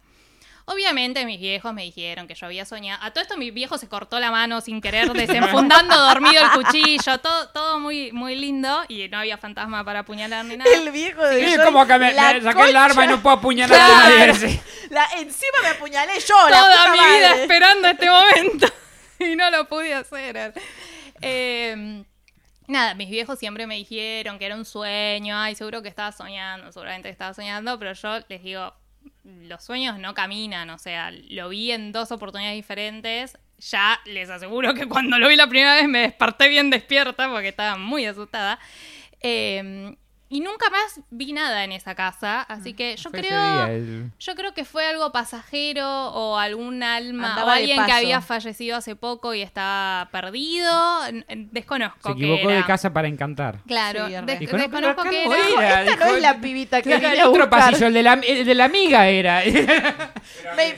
[0.67, 3.03] Obviamente mis viejos me dijeron que yo había soñado.
[3.03, 7.19] A todo esto mi viejo se cortó la mano sin querer, desenfundando dormido el cuchillo,
[7.21, 10.71] todo, todo muy, muy lindo y no había fantasma para apuñalar ni nada.
[10.75, 13.23] El viejo de Sí, Joy, como que me, la me saqué el arma y no
[13.23, 14.33] puedo apuñalar a Claro.
[14.35, 14.35] nadie.
[14.49, 14.61] sí.
[14.91, 18.67] La, encima me apuñalé yo, la toda puta mi vida esperando este momento
[19.19, 20.53] y no lo pude hacer.
[21.21, 22.05] Eh,
[22.67, 26.73] nada, mis viejos siempre me dijeron que era un sueño, ay, seguro que estaba soñando,
[26.73, 28.75] seguramente estaba soñando, pero yo les digo,
[29.23, 33.39] los sueños no caminan, o sea, lo vi en dos oportunidades diferentes.
[33.59, 37.49] Ya les aseguro que cuando lo vi la primera vez me desperté bien despierta porque
[37.49, 38.59] estaba muy asustada.
[39.21, 39.97] Eh,
[40.31, 43.67] y nunca más vi nada en esa casa, así que yo Fue creo...
[43.67, 48.21] el- Yo creo que fue algo pasajero o algún alma Andaba o alguien que había
[48.21, 50.73] fallecido hace poco y estaba perdido.
[51.29, 52.09] Desconozco.
[52.09, 52.59] Se equivocó era.
[52.61, 53.59] de casa para encantar.
[53.67, 54.23] Claro, Sí, re.
[54.23, 55.11] des- Dijo, no, pero desconozco no
[55.61, 55.81] era.
[55.83, 55.93] era.
[55.93, 58.45] Esta no es la pibita que vine el a otro pasillo, el de la, el
[58.47, 59.43] de la amiga era.
[60.57, 60.75] Me,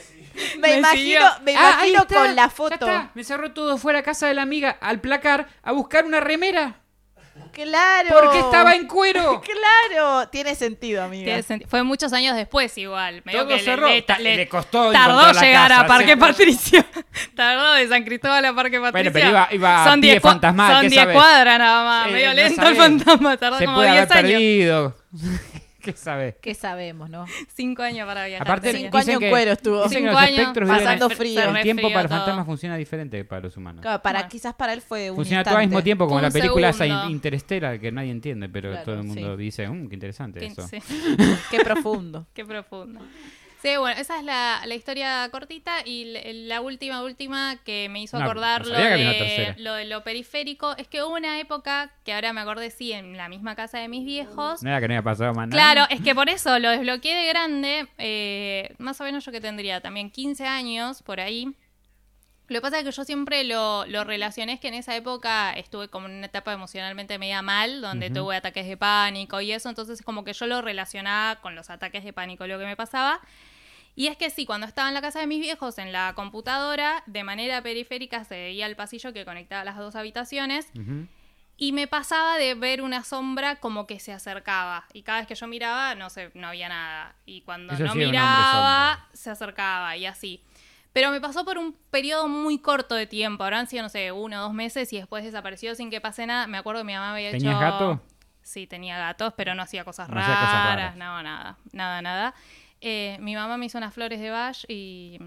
[0.59, 3.09] me Me imagino, me Ah, imagino está, con la foto.
[3.15, 6.21] Me cerró todo, fue a la casa de la amiga al placar a buscar una
[6.21, 6.81] remera.
[7.53, 8.09] Claro.
[8.13, 9.41] Porque estaba en cuero.
[9.91, 11.25] Claro, tiene sentido, amiga.
[11.25, 13.23] Tiene senti- Fue muchos años después igual.
[13.25, 13.89] Medio Todo que le- cerró.
[13.89, 16.17] le, le costó Tardó llegar casa, a Parque sí.
[16.17, 16.85] Patricio.
[17.35, 19.13] Tardó de San Cristóbal a Parque Patricio.
[19.13, 21.15] pero iba- iba a son pie 10 cua- fantasmal, Son ¿qué 10 sabes?
[21.17, 22.09] cuadras nada más.
[22.09, 22.71] Eh, medio no lento sabés.
[22.71, 23.37] el fantasma.
[23.37, 24.31] Tardó Se como puede 10 haber años.
[24.33, 24.97] perdido.
[25.87, 26.35] ¿Qué sabes?
[26.43, 27.25] ¿Qué sabemos, no?
[27.55, 28.47] Cinco años para viajar.
[28.47, 28.73] Aparte.
[28.73, 29.83] Cinco años en cuero estuvo.
[29.85, 31.43] dicen que Cinco los años espectros pasando frío.
[31.57, 32.19] El tiempo para todo.
[32.19, 33.83] fantasmas funciona diferente que para los humanos.
[33.83, 34.29] Claro, para, Bueno.
[34.31, 36.85] quizás para él fue un Funciona todo al mismo tiempo, como Un la película esa
[36.85, 37.05] segundo.
[37.07, 39.43] in- Interstellar, que nadie entiende, pero Claro, todo el mundo sí.
[39.43, 40.67] dice, "Mm, qué interesante Qué- eso.
[40.69, 40.79] sí,
[41.51, 42.27] Qué profundo.
[42.35, 43.01] qué profundo.
[43.63, 46.05] Sí, bueno, esa es la, la historia cortita y
[46.47, 50.77] la última, última que me hizo No, acordar no lo, de, lo de lo periférico.
[50.77, 53.89] Es que hubo una época que ahora me acordé, sí, en la misma casa de
[53.89, 54.63] mis viejos.
[54.63, 55.61] No era que no había pasado más nada.
[55.75, 57.89] Claro, es que por eso lo desbloqueé de grande.
[57.99, 61.49] eh, más o menos yo que tendría también 15 años por ahí.
[62.49, 65.53] Lo que pasa es que yo siempre lo, lo relacioné es que en esa época
[65.53, 69.69] estuve como en una etapa emocionalmente media mal, donde tuve ataques de pánico y eso,
[69.69, 73.21] entonces como que yo lo relacionaba con los ataques de pánico, lo que me pasaba.
[73.97, 77.03] Y es que sí, cuando estaba en la casa de mis viejos, en la computadora,
[77.07, 80.69] de manera periférica se veía el pasillo que conectaba las dos habitaciones.
[81.59, 84.85] Y me pasaba de ver una sombra como que se acercaba.
[84.93, 87.15] Y cada vez que yo miraba, no sé, no había nada.
[87.25, 90.43] Y cuando Eso no sí miraba, se acercaba y así.
[90.97, 93.45] Pero me pasó por un periodo muy corto de tiempo.
[93.45, 96.47] Habrán sido, no sé, uno o dos meses y después desapareció sin que pase nada.
[96.47, 97.61] Me acuerdo que mi mamá había ¿Tenías hecho...
[97.61, 98.01] gato?
[98.41, 100.77] Sí, tenía gatos, pero no hacía cosas No hacía cosas raras.
[100.77, 100.97] raras.
[100.97, 101.59] No, nada.
[101.73, 102.35] Nada, nada.
[102.81, 105.19] Eh, mi mamá me hizo unas flores de Bach y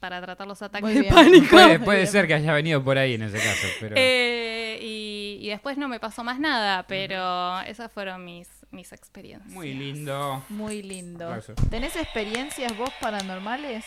[0.00, 1.58] para tratar los ataques de pánico.
[1.84, 3.96] Puede, ser que haya venido por ahí en ese caso, pero...
[3.98, 9.52] Eh, y, y después no me pasó más nada, pero esas fueron mis, mis experiencias.
[9.52, 10.42] Muy lindo.
[10.48, 11.26] Muy lindo.
[11.26, 11.52] Aplauso.
[11.68, 13.84] ¿Tenés experiencias vos paranormales?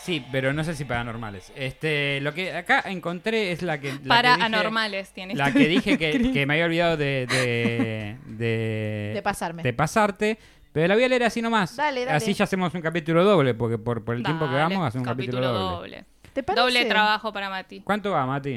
[0.00, 1.52] Sí, pero no sé si paranormales.
[1.56, 3.92] Este, lo que acá encontré es la que...
[4.04, 7.26] La Para que dije- anormales tiene La que dije que, que me había olvidado de...
[7.28, 9.62] De, de, De pasarme.
[9.62, 10.38] de pasarte.
[10.72, 11.74] Pero la voy a leer así nomás.
[11.76, 12.16] Dale, dale.
[12.16, 15.12] Así ya hacemos un capítulo doble, porque por, por el tiempo que vamos, hacemos un
[15.12, 16.04] capítulo, doble.
[16.32, 16.60] ¿Te parece?
[16.62, 17.80] Doble trabajo para Mati.
[17.80, 18.50] ¿Cuánto va, Mati?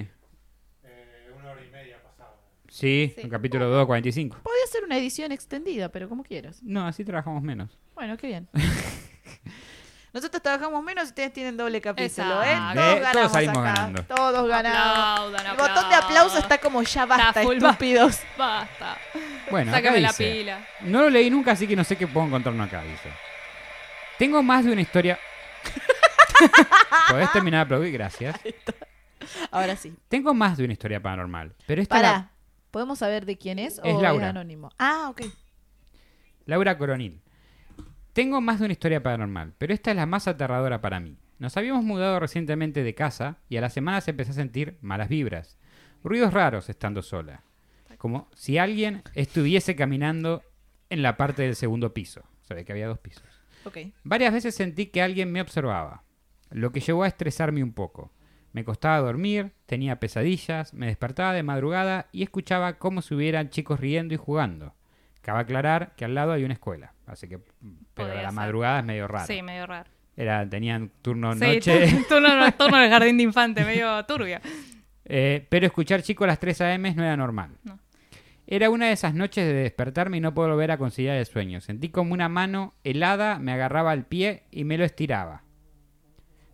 [0.83, 2.35] Eh, una hora y media pasada.
[2.69, 3.21] Sí, Sí.
[3.23, 4.29] un capítulo 2.45.
[4.41, 6.61] Podría ser una edición extendida, pero como quieras.
[6.61, 7.79] No, así trabajamos menos.
[7.95, 8.47] Bueno, qué bien.
[10.13, 12.51] Nosotros trabajamos menos y ustedes tienen doble capítulo, ¿eh?
[12.51, 12.73] Exacto.
[12.81, 13.73] Todos Eh, todos ganamos salimos acá.
[13.73, 14.03] ganando.
[14.03, 14.97] Todos ganamos.
[15.31, 18.19] Aplaudan, El botón de aplauso está como ya basta, full estúpidos.
[18.37, 18.97] Basta.
[19.49, 20.67] Bueno, acá Sácame la dice, pila.
[20.81, 23.09] No lo leí nunca, así que no sé qué puedo encontrarnos acá, dice.
[24.17, 25.17] Tengo más de una historia...
[27.09, 28.35] Podés terminar de aplaudir, gracias.
[29.51, 29.93] Ahora sí.
[30.09, 32.11] Tengo más de una historia paranormal, pero esta Pará.
[32.11, 32.31] la-
[32.71, 34.25] ¿Podemos saber de quién es, Es o Laura.
[34.25, 34.71] es anónimo?
[34.79, 35.23] Ah, ok.
[36.45, 37.21] Laura Coronil.
[38.13, 41.17] Tengo más de una historia paranormal, pero esta es la más aterradora para mí.
[41.39, 45.57] Nos habíamos mudado recientemente de casa y a las semanas empecé a sentir malas vibras,
[46.03, 47.43] ruidos raros estando sola,
[47.97, 50.43] como si alguien estuviese caminando
[50.89, 52.23] en la parte del segundo piso.
[52.41, 53.23] Se ve que había dos pisos.
[54.03, 56.03] Varias veces sentí que alguien me observaba,
[56.49, 58.11] lo que llevó a estresarme un poco.
[58.51, 63.79] Me costaba dormir, tenía pesadillas, me despertaba de madrugada y escuchaba como si hubieran chicos
[63.79, 64.75] riendo y jugando.
[65.21, 68.33] Cabe aclarar que al lado hay una escuela, así que pero Podría la ser.
[68.35, 69.25] madrugada es medio raro.
[69.27, 69.89] Sí, medio raro.
[70.17, 74.39] Era, tenían turno Sí, noche, tu- turno nocturno del jardín de infante, medio turbio.
[75.05, 76.93] eh, pero escuchar chicos a las 3 a.m.
[76.95, 77.51] no era normal.
[77.63, 77.79] No.
[78.47, 81.61] Era una de esas noches de despertarme y no poder volver a conciliar el sueño.
[81.61, 85.43] Sentí como una mano helada me agarraba al pie y me lo estiraba.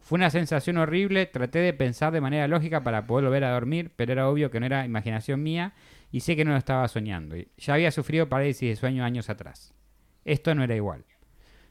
[0.01, 3.91] Fue una sensación horrible, traté de pensar de manera lógica para poder volver a dormir,
[3.95, 5.73] pero era obvio que no era imaginación mía
[6.11, 7.35] y sé que no lo estaba soñando.
[7.57, 9.73] Ya había sufrido parálisis de sueño años atrás.
[10.25, 11.05] Esto no era igual.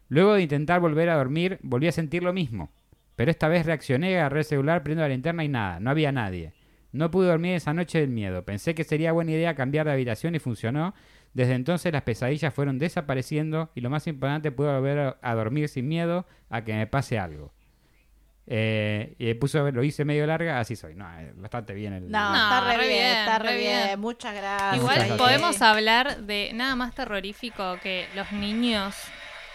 [0.09, 2.71] Luego de intentar volver a dormir, volví a sentir lo mismo.
[3.17, 6.53] Pero esta vez reaccioné, agarré el celular, prendo la linterna y nada, no había nadie.
[6.93, 8.45] No pude dormir esa noche del miedo.
[8.45, 10.95] Pensé que sería buena idea cambiar de habitación y funcionó.
[11.35, 15.89] Desde entonces las pesadillas fueron desapareciendo y lo más importante, pude volver a dormir sin
[15.89, 17.53] miedo a que me pase algo.
[18.49, 20.95] Eh, y puso, lo hice medio larga, así soy.
[20.95, 22.11] No, eh, bastante bien el...
[22.11, 23.85] No, No, está re, re bien, bien, está re re bien.
[23.87, 24.01] bien.
[24.01, 24.77] Muchas gracias.
[24.77, 25.19] Igual gracias.
[25.19, 28.95] podemos hablar de nada más terrorífico que los niños.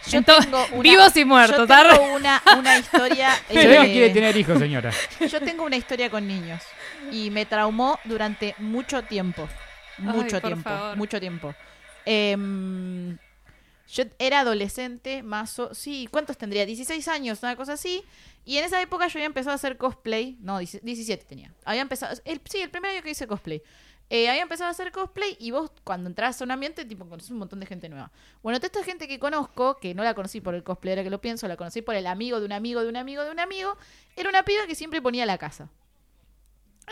[0.08, 3.30] Yo En to- tengo una- vivos y muertos, Yo tengo una, una historia.
[3.50, 4.92] Que eh, quiere tener hijos, señora.
[5.32, 6.62] Yo tengo una historia con niños
[7.12, 9.48] y me traumó durante mucho tiempo.
[10.00, 11.56] Mucho por tiempo, mucho tiempo.
[12.06, 13.18] Em,
[13.92, 16.66] yo era adolescente, más o- sí, ¿cuántos tendría?
[16.66, 18.04] 16 años, una cosa así.
[18.46, 20.38] Y en esa época yo había empezado a hacer cosplay.
[20.40, 21.54] No, 17 tenía.
[21.66, 23.62] Había empezado, el, sí, el primer año que hice cosplay.
[24.10, 27.32] Eh, había empezado a hacer cosplay y vos cuando entras a un ambiente, tipo, conoces
[27.32, 28.12] un montón de gente nueva.
[28.44, 31.10] Bueno, toda esta gente que conozco, que no la conocí por el cosplay, ahora que
[31.10, 33.40] lo pienso, la conocí por el amigo de un amigo de un amigo de un
[33.40, 33.78] amigo,
[34.18, 35.70] era una piba que siempre ponía la casa.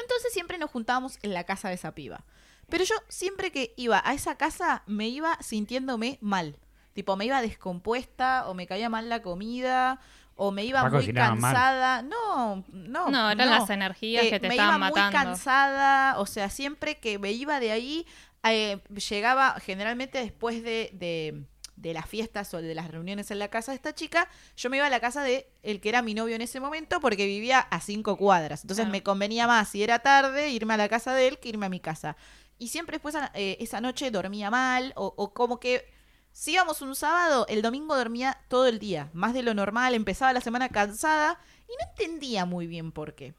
[0.02, 2.24] Entonces siempre nos juntábamos en la casa de esa piba.
[2.70, 6.58] Pero yo siempre que iba a esa casa me iba sintiéndome mal.
[7.00, 10.02] Tipo, me iba descompuesta o me caía mal la comida
[10.36, 11.14] o me iba muy mal.
[11.14, 12.02] cansada.
[12.02, 13.10] No, no.
[13.10, 16.98] No, eran las energías Eh, que te me estaban iba muy cansada, o sea, siempre
[17.00, 18.06] que me iba de ahí,
[18.44, 18.80] eh,
[19.10, 21.46] llegaba generalmente después de, de,
[21.78, 24.28] de las fiestas o de las reuniones en la casa de esta chica,
[24.58, 27.00] yo me iba a la casa de el que era mi novio en ese momento
[27.00, 28.66] porque vivía a cinco cuadras.
[28.66, 28.92] Entonces Claro.
[28.92, 31.70] me convenía más, si era tarde, irme a la casa de él que irme a
[31.70, 32.18] mi casa.
[32.58, 35.98] Y siempre después eh, esa noche dormía mal o, o como que
[36.40, 40.32] si íbamos un sábado, el domingo dormía todo el día, más de lo normal, empezaba
[40.32, 41.38] la semana cansada
[41.68, 43.34] y no entendía muy bien por qué.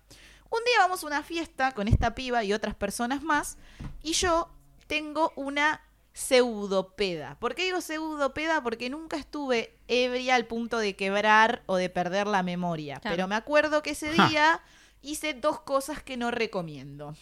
[0.50, 3.56] Un día vamos a una fiesta con esta piba y otras personas más
[4.02, 4.50] y yo
[4.86, 5.80] tengo una
[6.12, 7.38] pseudopeda.
[7.40, 8.62] ¿Por qué digo pseudopeda?
[8.62, 13.00] Porque nunca estuve ebria al punto de quebrar o de perder la memoria.
[13.00, 13.16] Claro.
[13.16, 14.60] Pero me acuerdo que ese día
[15.00, 17.16] hice dos cosas que no recomiendo.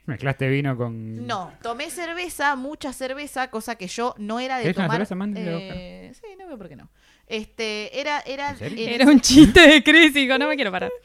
[0.06, 1.26] Mezclaste vino con.
[1.26, 5.06] No, tomé cerveza, mucha cerveza, cosa que yo no era de ¿Querés una tomar.
[5.06, 6.88] cerveza, eh, sí, no veo por qué no.
[7.26, 8.56] Este, era, era.
[8.60, 10.90] Era un chiste de Crísico, no me quiero parar.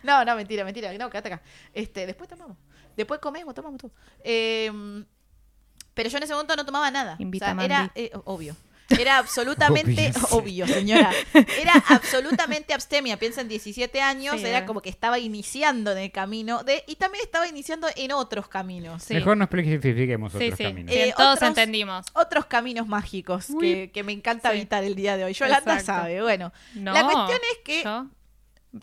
[0.00, 0.92] No, no, mentira, mentira.
[0.96, 1.42] No, quédate acá.
[1.74, 2.56] Este, después tomamos.
[2.96, 3.90] Después comemos, tomamos todo.
[4.22, 4.70] Eh,
[5.92, 7.16] pero yo en ese momento no tomaba nada.
[7.18, 8.54] Invita O sea, a era eh, obvio.
[8.90, 10.64] Era absolutamente Obvio.
[10.64, 11.10] obvio, señora.
[11.60, 13.18] Era absolutamente abstemia.
[13.18, 14.64] Piensa en 17 años, Sí, era eh.
[14.66, 19.02] como que estaba iniciando en el camino de y también estaba iniciando en otros caminos.
[19.02, 19.14] Sí.
[19.14, 20.64] Mejor no especifiquemos otros sí.
[20.64, 20.92] caminos.
[20.92, 22.06] Sí, Eh, todos otros- entendimos.
[22.14, 24.56] Otros caminos mágicos que, que me encanta Sí.
[24.56, 25.32] habitar el día de hoy.
[25.34, 26.02] Yolanda Exacto.
[26.02, 26.52] sabe, bueno.
[26.74, 28.06] No, La cuestión es que- yo,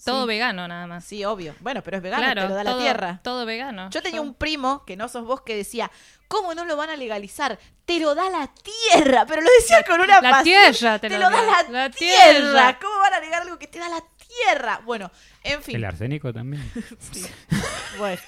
[0.04, 0.28] todo Sí.
[0.28, 1.06] vegano nada más.
[1.06, 1.56] Sí, obvio.
[1.60, 3.20] Bueno, pero es vegano, claro, te lo da todo, la tierra.
[3.24, 3.90] Todo vegano.
[3.92, 5.92] Yo tenía un primo, que no sos vos, que decía,
[6.28, 7.60] ¿cómo no lo van a legalizar?
[7.86, 8.50] Te lo da la
[8.92, 10.44] tierra, pero lo decía con una La pasión.
[10.74, 11.64] tierra te, Te lo lo da da.
[11.64, 12.32] la, La tierra.
[12.32, 12.80] tierra.
[12.82, 14.82] ¿Cómo van a negar algo que te da la tierra?
[14.86, 15.12] Bueno,
[15.44, 15.76] en fin.
[15.76, 16.64] El arsénico también.
[17.12, 17.26] Sí.
[17.98, 18.22] Bueno.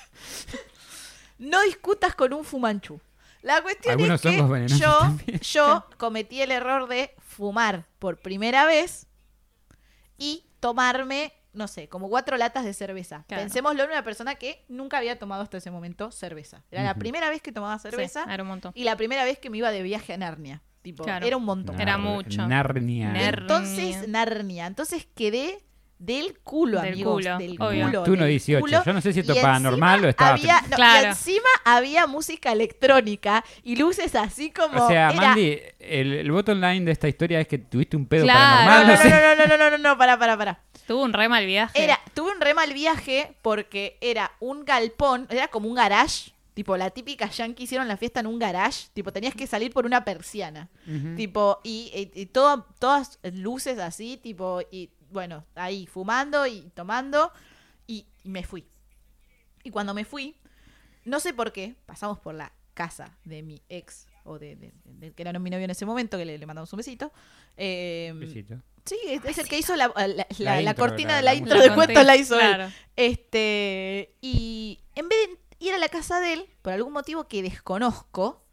[1.39, 2.99] No discutas con un fumanchú.
[3.43, 4.38] La cuestión Algunos es que
[4.78, 5.39] yo, también.
[5.39, 9.05] yo cometí el error de fumar por primera vez
[10.18, 13.26] y tomarme, no sé, como cuatro latas de cerveza.
[13.28, 13.41] Claro.
[13.43, 16.64] Pensémoslo en una persona que nunca había tomado hasta ese momento cerveza.
[16.72, 18.72] Era la primera vez que tomaba cerveza Sí, era un montón.
[18.76, 20.62] y la primera vez que me iba de viaje a Narnia.
[20.84, 21.26] Tipo, Claro.
[21.26, 21.82] era un montón.
[21.82, 22.47] Era mucho.
[22.47, 23.12] Narnia.
[23.12, 24.68] Ner- Entonces, Narnia.
[24.68, 25.66] Entonces quedé
[25.99, 27.13] del culo, Del amigos.
[27.15, 27.85] culo, del obvio.
[27.87, 28.03] culo.
[28.03, 28.59] Tú no del 18.
[28.61, 28.83] culo.
[28.85, 30.29] Yo no sé si esto Y es paranormal encima o estaba.
[30.31, 31.07] había, no, y Claro.
[31.09, 34.85] encima había música electrónica y luces así como.
[34.85, 38.05] O sea, era- Mandy, el, el bottom line de esta historia es que tuviste un
[38.05, 38.39] pedo Claro.
[38.39, 38.87] No, paranormal.
[38.87, 39.09] no, no sé.
[39.09, 40.59] no, no, no, no, no, no, no, para, para, para.
[40.85, 41.83] Tuvo un re mal viaje.
[41.83, 46.31] Era, tuve un re mal viaje porque era un galpón, era como un garage.
[46.53, 48.87] Tipo, la típica yankee hicieron la fiesta en un garage.
[48.93, 50.69] Tipo, tenías que salir por una persiana.
[50.87, 51.15] Ujú.
[51.15, 57.32] Tipo, y, y- y todo- todas luces así, tipo, y bueno, ahí fumando y tomando,
[57.88, 58.66] y, y me fui.
[59.64, 60.36] Y cuando me fui,
[61.05, 65.14] no sé por qué, pasamos por la casa de mi ex, o de, de- de-
[65.14, 67.12] que era mi novio en ese momento, que le, le mandamos un besito.
[67.55, 68.55] Eh, Besito.
[68.86, 71.24] sí, es, es el que hizo la, la- la- La la intro, cortina la- de
[71.24, 72.41] la la intro La de conté, cuentos la hizo él.
[72.55, 72.72] claro.
[72.95, 77.41] Este, y en vez de ir a la casa de él, por algún motivo que
[77.41, 78.43] desconozco,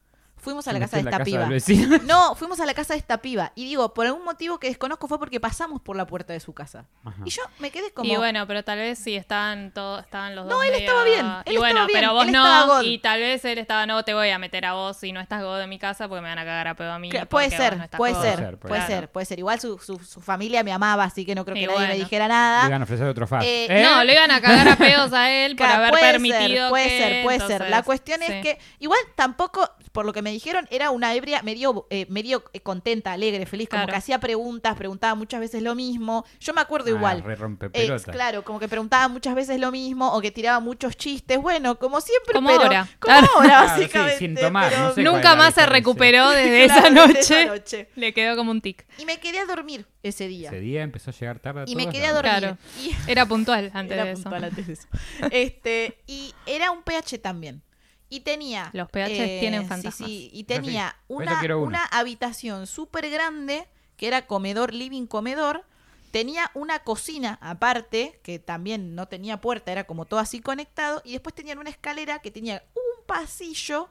[0.45, 1.49] fuimos a la casa de esta piba.
[2.05, 3.53] No, fuimos a la casa de esta piba.
[3.55, 6.53] Y digo, por algún motivo que desconozco fue porque pasamos por la puerta de su
[6.53, 6.84] casa.
[7.05, 7.22] Ajá.
[7.24, 8.11] Y yo me quedé como.
[8.12, 10.64] Y bueno, pero tal vez sí estaban todos, estaban los No, dos.
[10.64, 12.82] él medio- estaba bien, él y bueno, estaba bien, pero vos él no.
[12.82, 15.42] Y tal vez él estaba, no te voy a meter a vos si no estás
[15.42, 17.11] God en mi casa porque me van a cagar a pedo a mí.
[17.28, 18.22] puede ser, no puede God.
[18.22, 19.12] ser, Puede puede ser, ser, Claro.
[19.12, 19.38] puede ser.
[19.38, 21.95] Igual su, su, su familia me amaba, así que no creo que Y nadie me
[21.95, 22.66] dijera Le nada.
[22.68, 23.47] iban a ofrecer otro fast.
[23.47, 23.82] Eh, ¿Eh?
[23.82, 26.68] No, le iban a cagar a pedos a él por Claro, haber puede permitido ser,
[26.70, 27.70] puede que, ser, puede ser.
[27.70, 31.87] La cuestión es que igual tampoco, por lo que me dijeron, era una ebria medio,
[31.91, 33.93] eh, medio eh, contenta, alegre, feliz, como Claro.
[33.93, 36.24] que hacía preguntas, preguntaba muchas veces lo mismo.
[36.41, 37.22] Yo me acuerdo Ah, igual.
[37.22, 38.12] re rompe Eh, pelota.
[38.12, 41.39] claro, como que preguntaba muchas veces lo mismo o que tiraba muchos chistes.
[41.41, 42.89] Bueno, como siempre, Como pero ahora.
[43.01, 43.28] como Claro.
[43.37, 44.18] ahora, Claro, sí, básicamente.
[44.18, 47.07] sin tomar, pero- no sé cuál es Nunca más se recuperó desde Claro, esa desde
[47.14, 47.20] noche.
[47.43, 47.89] esa noche.
[47.97, 48.85] Le quedó como un tic.
[48.99, 50.49] Y me quedé a dormir ese día.
[50.51, 52.32] Ese día empezó a llegar tarde a Y me quedé a dormir.
[52.39, 52.59] Claro.
[52.82, 54.22] Y Era puntual antes era de eso.
[54.22, 54.89] puntual antes de eso.
[55.30, 57.62] Este, y era un PH también.
[58.09, 58.71] Y tenía.
[58.73, 60.09] Los PH tienen sí, fantasmas.
[60.09, 60.45] Sí, y Ah, sí.
[60.45, 65.65] tenía una, una habitación súper grande, que era comedor, living, comedor.
[66.11, 71.03] Tenía una cocina aparte, que también no tenía puerta, era como todo así conectado.
[71.05, 73.89] Y después tenían una escalera que tenía un pasillo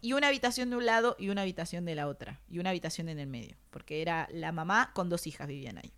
[0.00, 2.40] y una habitación de un lado y una habitación de la otra.
[2.48, 3.56] Y una habitación en el medio.
[3.70, 5.92] Porque era la mamá con dos hijas vivían ahí.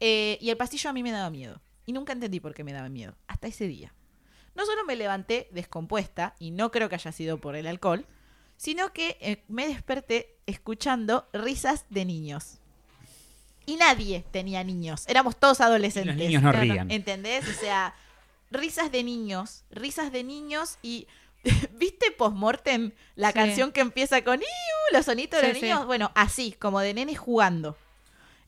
[0.00, 1.60] Eh, y el pasillo a mí me daba miedo.
[1.86, 3.14] Y nunca entendí por qué me daba miedo.
[3.28, 3.94] Hasta ese día.
[4.58, 8.04] No solo me levanté descompuesta, y no creo que haya sido por el alcohol,
[8.56, 12.58] sino que eh, me desperté escuchando risas de niños.
[13.66, 15.04] Y nadie tenía niños.
[15.06, 16.16] Éramos todos Y adolescentes.
[16.16, 16.64] los niños no Claro.
[16.64, 16.90] rían.
[16.90, 17.46] ¿Entendés?
[17.48, 17.94] O sea,
[18.50, 21.06] risas de niños, risas de niños y
[21.74, 23.34] ¿viste postmortem la Sí.
[23.34, 24.46] canción que empieza con "Iu",
[24.92, 25.64] los sonitos de Sí, los sí.
[25.66, 25.86] niños?
[25.86, 27.76] Bueno, así, como de nenes jugando.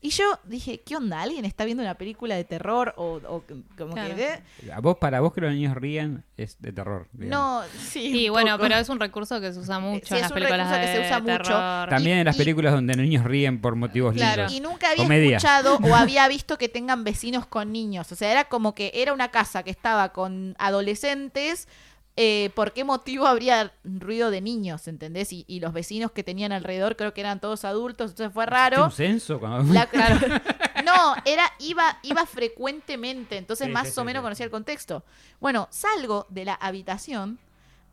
[0.03, 1.21] Y yo dije, ¿qué onda?
[1.21, 2.95] ¿Alguien está viendo una película de terror?
[2.97, 3.45] O, o
[3.77, 4.17] como Claro.
[4.17, 4.25] que...
[4.25, 4.73] ¿eh?
[4.75, 7.07] A vos, para vos que los niños ríen es de terror.
[7.13, 7.65] digamos.
[7.67, 8.11] No, sí.
[8.11, 8.63] Sí, bueno, poco.
[8.63, 10.81] pero es un recurso que se usa mucho Sí, en es las un películas recurso
[10.81, 11.91] que se usa mucho.
[11.91, 14.45] También en las y- películas donde los niños ríen por motivos Claro.
[14.49, 14.53] lindos.
[14.57, 15.37] Y nunca había Comedia.
[15.37, 18.11] escuchado o había visto que tengan vecinos con niños.
[18.11, 21.69] O sea, era como que era una casa que estaba con adolescentes.
[22.17, 24.89] Eh, ¿Por qué motivo habría ruido de niños?
[24.89, 25.33] ¿Entendés?
[25.33, 28.11] Y, y los vecinos que tenían alrededor creo que eran todos adultos.
[28.11, 28.85] Entonces fue ¿Hiciste raro.
[28.85, 29.39] un censo?
[29.41, 29.73] Cuando...
[29.73, 29.89] La-
[30.85, 34.25] no, era, iba, iba frecuentemente, entonces Sí, más sí, o sí, menos sí.
[34.25, 35.05] conocía el contexto.
[35.41, 37.39] Bueno, salgo de la habitación,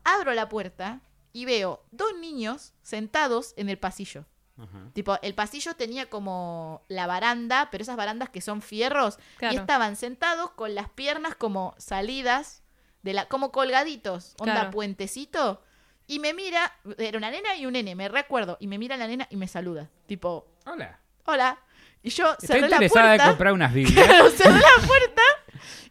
[0.04, 1.00] abro la puerta
[1.32, 4.24] y veo dos niños sentados en el pasillo.
[4.58, 4.90] Ajá.
[4.92, 9.54] Tipo, el pasillo tenía como la baranda, pero esas barandas que son fierros, Claro.
[9.54, 12.62] y estaban sentados con las piernas como salidas,
[13.02, 14.70] de la, como colgaditos, onda Claro.
[14.70, 15.62] puentecito.
[16.06, 19.06] Y me mira, era una nena y un nene, me recuerdo, y me mira la
[19.06, 19.90] nena y me saluda.
[20.06, 20.98] Tipo, Hola.
[21.26, 21.58] hola.
[22.02, 23.24] Y yo Estoy cerré la interesada puerta.
[23.24, 24.06] de comprar unas Biblias.
[24.06, 25.22] Claro, cerré la puerta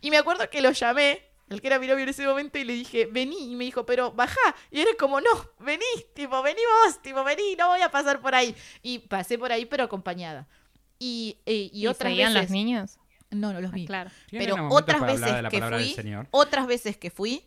[0.02, 2.64] y me acuerdo que lo llamé, el que era mi novio en ese momento, y
[2.64, 3.52] le dije, vení.
[3.52, 4.40] Y me dijo, pero baja.
[4.72, 5.30] Y era como, no,
[5.60, 5.86] vení,
[6.16, 8.56] tipo, vení vos, tipo, vení, no voy a pasar por ahí.
[8.82, 10.48] Y pasé por ahí, pero acompañada.
[11.00, 12.34] Y, eh, y, ¿Y otras veces.
[12.34, 12.98] los niños?
[13.32, 13.86] No, no los vi.
[13.86, 14.10] Claro.
[14.30, 15.96] ¿Tienen Pero otras veces que fui,
[16.32, 17.44] otras veces que fui,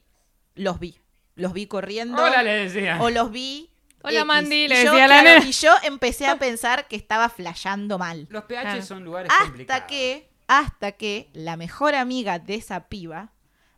[0.54, 0.98] los vi.
[1.36, 2.22] Los vi corriendo.
[2.22, 3.00] Hola, le decía.
[3.02, 3.70] O los vi.
[4.02, 4.26] Hola, X.
[4.26, 5.44] Mandy, Y le yo, decía la claro.
[5.46, 8.26] Y yo empecé a pensar que estaba flasheando mal.
[8.30, 8.82] Los PH Claro.
[8.82, 9.84] son lugares Hasta complicados.
[9.88, 13.32] que, hasta que la mejor amiga de esa piba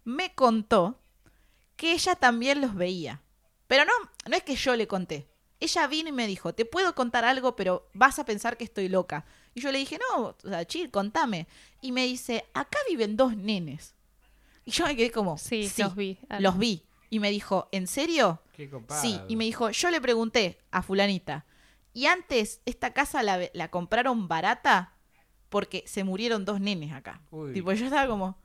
[0.04, 1.00] me contó
[1.76, 3.22] que ella también los veía.
[3.66, 3.92] Pero no,
[4.28, 5.28] no es que yo le conté.
[5.60, 8.88] Ella vino y me dijo, te puedo contar algo, pero vas a pensar que estoy
[8.88, 9.24] loca.
[9.54, 11.46] Y yo le dije, no, o sea, chill, contame.
[11.80, 13.94] Y me dice, acá viven dos nenes.
[14.64, 16.18] Y yo me quedé como, Sí, los vi.
[16.38, 16.82] Los vi.
[17.10, 18.40] Y me dijo, ¿en serio?
[18.52, 18.70] Qué.
[19.00, 21.44] Sí, y me dijo, yo le pregunté a fulanita,
[21.92, 24.94] ¿y antes esta casa la, la compraron barata?
[25.50, 27.20] Porque se murieron dos nenes acá.
[27.30, 27.52] Uy.
[27.52, 28.38] Tipo, yo estaba como,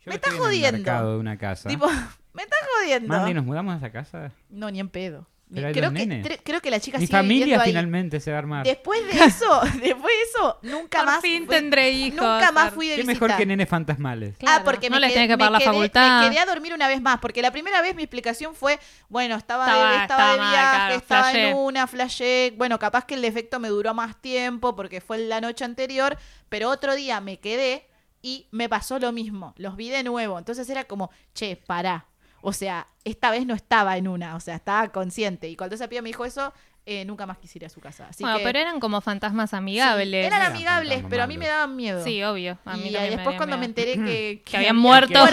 [0.00, 0.78] Yo me estoy está en el jodiendo.
[0.78, 1.68] mercado de una casa.
[1.68, 1.86] tipo,
[2.32, 3.08] me está jodiendo.
[3.08, 4.32] Mandy, ¿nos mudamos a esa casa?
[4.48, 5.26] No, ni en pedo.
[5.54, 7.68] Pero creo, que, creo que la chica Mi sigue familia ahí.
[7.70, 8.64] finalmente se va a armar.
[8.66, 12.20] Después de eso, después de eso, nunca Por más fin fui- tendré hijos.
[12.20, 13.12] Nunca más fui de Qué visita.
[13.26, 14.36] mejor que nenes fantasmales.
[14.38, 16.20] Claro, ah, porque no me les quedé- que pagar la quedé- facultad.
[16.22, 18.78] Me quedé a dormir una vez más, porque la primera vez mi explicación fue,
[19.08, 21.48] bueno, estaba, Estaba- de, estaba de estaba mal, viaje, claro, estaba flashé.
[21.50, 22.54] en una, flashé.
[22.56, 26.16] Bueno, capaz que el defecto me duró más tiempo porque fue la noche anterior,
[26.48, 27.86] pero otro día me quedé
[28.22, 29.52] y me pasó lo mismo.
[29.58, 30.38] Los vi de nuevo.
[30.38, 32.06] Entonces era como, che, pará.
[32.46, 35.48] O sea, esta vez no estaba en una, o sea, estaba consciente.
[35.48, 36.52] Y cuando esa piba me dijo eso,
[36.86, 38.06] eh, nunca más quisiera ir a su casa.
[38.10, 40.26] Así bueno, que, pero eran como fantasmas sí, amigables.
[40.26, 42.04] eran Eran amigables, pero a mí me daban miedo.
[42.04, 42.58] Sí, obvio.
[42.66, 45.24] A mí y después me cuando me enteré que, Que habían había muerto.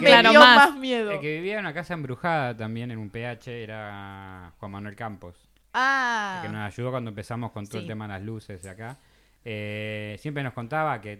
[0.08, 0.70] claro, dio más.
[0.70, 1.12] más, miedo.
[1.12, 5.36] El que vivía en una casa embrujada también en un PH era Juan Manuel Campos.
[5.72, 7.84] Ah, que nos ayudó cuando empezamos con todo Sí.
[7.84, 8.96] el tema de las luces de acá.
[9.48, 11.18] Eh, siempre nos contaba que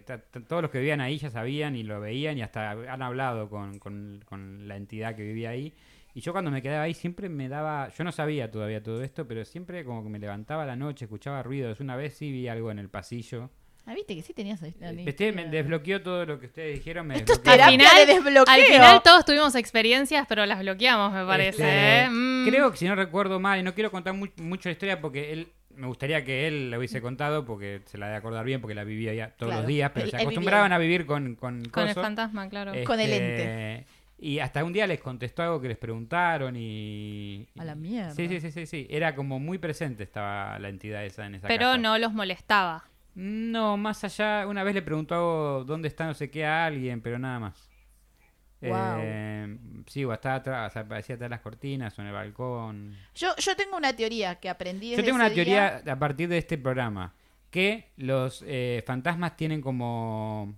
[0.49, 3.79] todos los que vivían ahí ya sabían y lo veían y hasta han hablado con,
[3.79, 5.73] con- con la entidad que vivía ahí.
[6.13, 9.25] Y yo cuando me quedaba ahí siempre me daba, yo no sabía todavía todo esto,
[9.27, 11.79] pero siempre como que me levantaba a la noche, escuchaba ruidos.
[11.79, 13.49] Una vez sí vi algo en el pasillo.
[13.85, 14.73] Ah, viste que sí tenías Eh,
[15.05, 17.07] Este me desbloqueó todo lo que ustedes dijeron.
[17.07, 17.53] Me Esto es desbloqueó.
[17.69, 18.53] terapia final- de desbloqueo.
[18.53, 21.61] Al final todos tuvimos experiencias, pero las bloqueamos, me parece.
[21.63, 22.09] Este, ¿eh?
[22.09, 22.45] Mm.
[22.49, 25.31] Creo que si no recuerdo mal, y no quiero contar mu- mucho la historia porque
[25.31, 25.47] él,
[25.77, 28.83] me gustaría que él la hubiese contado porque se la de acordar bien porque la
[28.83, 31.87] vivía ya todos Claro, los días, pero él- se acostumbraban a vivir con, con, Con
[31.87, 32.73] el fantasma, claro.
[32.85, 33.85] Con el Este,
[34.19, 37.47] Y hasta un día les contestó algo que les preguntaron y...
[37.59, 38.11] A la mierda.
[38.11, 38.87] Sí, sí, sí, sí, sí.
[38.89, 41.77] Era como muy presente estaba la entidad esa en esa pero casa.
[41.77, 42.83] no los molestaba.
[43.15, 47.17] No, más allá, una vez le preguntó dónde está no sé qué a alguien, pero
[47.17, 47.66] nada más.
[48.61, 48.99] Guau.
[49.01, 52.13] Eh, sí, o estaba atrás, o sea, aparecía atrás de las cortinas o en el
[52.13, 52.95] balcón.
[53.15, 55.93] Yo, yo tengo una teoría que aprendí desde Yo tengo una ese teoría día.
[55.93, 57.13] a partir de este programa,
[57.51, 60.55] que los eh, fantasmas tienen como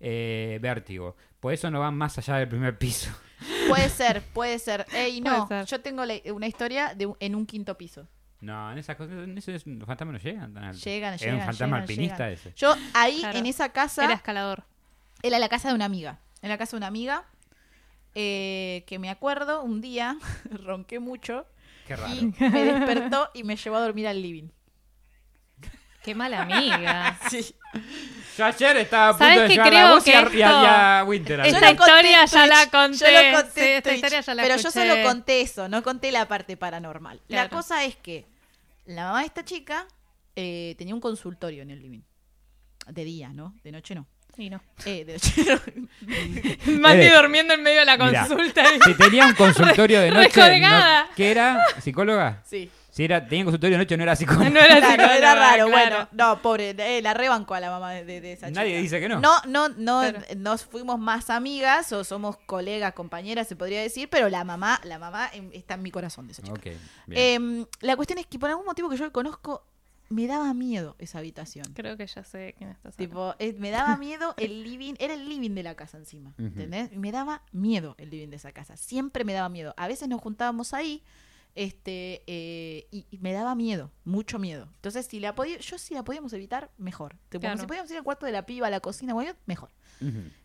[0.00, 3.10] eh, vértigo, por eso no van más allá del primer piso.
[3.68, 4.86] Puede ser, puede ser.
[4.94, 5.64] Ey, no, ser.
[5.66, 8.06] yo tengo la- una historia de un- en un quinto piso.
[8.40, 10.78] No, en esas cosas, en eso es- los fantasmas no llegan tan alto.
[10.84, 12.32] Llegan, Era llegan, un fantasma llegan, alpinista llegan.
[12.32, 12.52] ese.
[12.56, 13.38] Yo ahí, Claro.
[13.38, 14.64] en esa casa, Era escalador.
[15.22, 16.18] era la casa de una amiga.
[16.44, 17.24] En la casa de una amiga,
[18.14, 20.18] eh, que me acuerdo, un día
[20.50, 21.46] ronqué mucho
[21.86, 22.14] Qué raro.
[22.14, 24.48] y me despertó y me llevó a dormir al living.
[26.02, 27.18] Qué mala amiga.
[27.30, 27.54] Sí.
[28.36, 29.54] Yo ayer estaba a punto ¿Sabes de qué?
[29.54, 30.66] llevar Creo a vos y a, que y a- y
[31.00, 31.40] a Winter.
[31.40, 32.98] Esta Yo lo conté historia en ya la conté.
[32.98, 35.68] Yo lo conté Sí, en esta Twitch, historia ya la pero yo solo conté eso,
[35.68, 37.16] no conté la parte paranormal.
[37.28, 37.50] La Claro.
[37.56, 38.26] cosa es que
[38.86, 39.86] la mamá de esta chica
[40.36, 42.02] eh, tenía un consultorio en el living.
[42.86, 43.54] De día, ¿no?
[43.64, 44.06] De noche no.
[44.36, 44.60] Y no.
[44.84, 45.18] Eh, de-
[46.78, 48.64] Mandy Eh, durmiendo en medio de la consulta.
[48.84, 51.64] Si tenía un consultorio de noche, no- ¿qué era?
[51.80, 52.42] ¿Psicóloga?
[52.44, 52.70] sí.
[52.90, 54.50] Si era, tenía un consultorio de noche, no era psicóloga.
[54.50, 55.66] No era Claro, psicóloga, era raro.
[55.66, 55.70] claro.
[55.72, 58.82] Bueno, no, pobre, eh, la rebanco a la mamá de, de- esa Nadie chica.
[58.82, 59.18] dice que no.
[59.18, 60.20] No, no, no, Claro.
[60.36, 65.00] nos fuimos más amigas o somos colegas, compañeras, se podría decir, pero la mamá, la
[65.00, 66.60] mamá em, está en mi corazón de esa chica.
[66.62, 66.78] Bien.
[67.08, 69.66] Em, la cuestión es que por algún motivo que yo conozco,
[70.08, 71.66] me daba miedo esa habitación.
[71.74, 72.96] Creo que ya sé quién estás hablando.
[72.96, 76.46] Tipo, eh, me daba miedo el living, era el living de la casa encima, Ujú.
[76.46, 76.92] ¿entendés?
[76.92, 79.74] Me daba miedo el living de esa casa, siempre me daba miedo.
[79.76, 81.02] A veces nos juntábamos ahí,
[81.56, 84.68] este, eh, y, y me daba miedo, mucho miedo.
[84.76, 87.16] Entonces, si la podía, yo si la podíamos evitar, mejor.
[87.28, 87.60] Tipo, Claro.
[87.60, 89.70] Si podíamos ir al cuarto de la piba, a la cocina, bueno, mejor.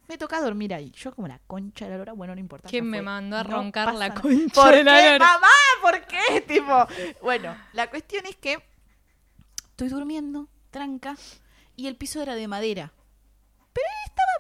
[0.07, 0.91] Me toca dormir ahí.
[0.91, 2.69] Yo como la concha de la lora, bueno, no importa.
[2.69, 5.47] ¿Quién me mandó a No roncar la concha ¿Por de la qué, mamá?
[5.81, 6.41] ¿Por qué?
[6.47, 6.87] Tipo,
[7.21, 8.57] bueno, la cuestión es que
[9.85, 11.15] estoy durmiendo, tranca,
[11.77, 12.91] y el piso era de madera.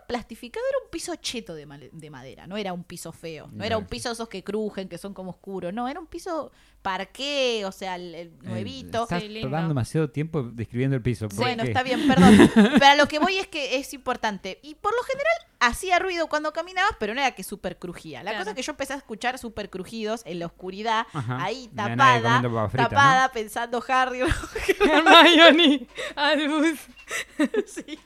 [0.09, 1.67] Plastificado, era un piso cheto de,
[2.09, 5.13] madera, no era un piso feo, no era un piso esos que crujen, que son
[5.13, 6.51] como oscuros, no, era un piso
[6.81, 9.01] parqué, o sea, el, el nuevito.
[9.01, 11.27] Eh, Estás Sí, demasiado tiempo describiendo el piso.
[11.29, 11.69] ¿por Bueno, qué?
[11.69, 12.49] está bien, perdón.
[12.55, 14.59] Pero a lo que voy es que es importante.
[14.63, 18.23] Y por lo general hacía ruido cuando caminabas, pero no era que súper crujía.
[18.23, 18.39] La Claro.
[18.45, 21.43] cosa es que yo empecé a escuchar súper crujidos en la oscuridad, Ajá.
[21.43, 22.39] ahí tapada,
[22.69, 24.21] fritas, tapada, pensando Harry.
[24.79, 25.85] Hermione,
[26.15, 26.79] Albus.
[27.67, 27.99] sí.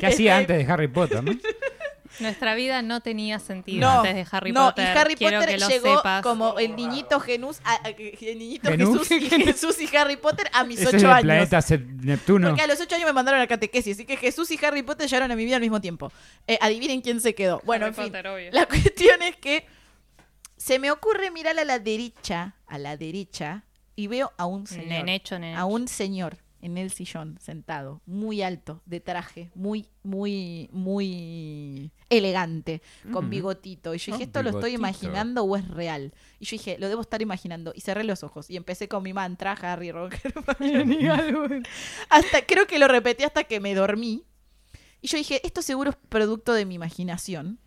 [0.00, 1.32] ¿Qué hacía Este- antes de Harry Potter, no?
[2.20, 4.84] Nuestra vida no tenía sentido No, antes de Harry no, Potter.
[4.84, 6.22] y Harry Quiero Potter que lo llegó sepas.
[6.22, 8.70] como el niñito Genus, a- a- el niñito.
[8.70, 11.22] Jesús y, Jesús y Harry Potter a mis ocho el años.
[11.22, 12.48] planeta Se- Neptuno.
[12.48, 14.82] Porque a los ocho años me mandaron a la catequesis, así que Jesús y Harry
[14.82, 16.12] Potter llegaron a mi vida al mismo tiempo.
[16.46, 17.62] Eh, adivinen quién se quedó.
[17.64, 18.12] Bueno, Harry en fin.
[18.12, 18.50] Potter, obvio.
[18.52, 19.64] La cuestión es que
[20.58, 23.64] se me ocurre mirar a la derecha, a la derecha,
[23.96, 24.86] y veo a un señor.
[24.88, 25.58] Nenecho, nenecho.
[25.60, 32.80] A un señor en el sillón, sentado, muy alto, de traje, muy, muy, muy elegante,
[33.12, 33.30] con Ujú.
[33.30, 33.94] bigotito.
[33.94, 36.14] Y yo dije, Oh, ¿esto lo estoy imaginando o es real?
[36.38, 37.72] Y yo dije, lo debo estar imaginando.
[37.74, 39.90] Y cerré los ojos y empecé con mi mantra, Harry,
[41.10, 41.62] Albus.
[42.08, 44.24] Hasta, creo que lo repetí hasta que me dormí.
[45.00, 47.58] Y yo dije, esto seguro es producto de mi imaginación.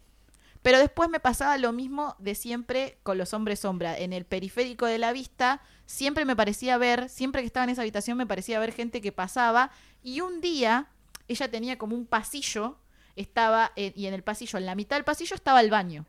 [0.62, 4.00] Pero después me pasaba lo mismo de siempre con los hombres sombra.
[4.00, 7.82] En el periférico de la vista, siempre me parecía ver, siempre que estaba en esa
[7.82, 9.72] habitación, me parecía ver gente que pasaba.
[10.04, 10.88] Y un día,
[11.28, 12.78] ella tenía como un pasillo,
[13.16, 16.06] estaba, y en el pasillo, en la mitad del pasillo estaba el baño.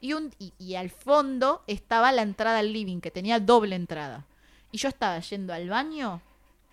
[0.00, 4.24] Y, un, y, y al fondo estaba la entrada al living, que tenía doble entrada.
[4.72, 6.20] Y yo estaba yendo al baño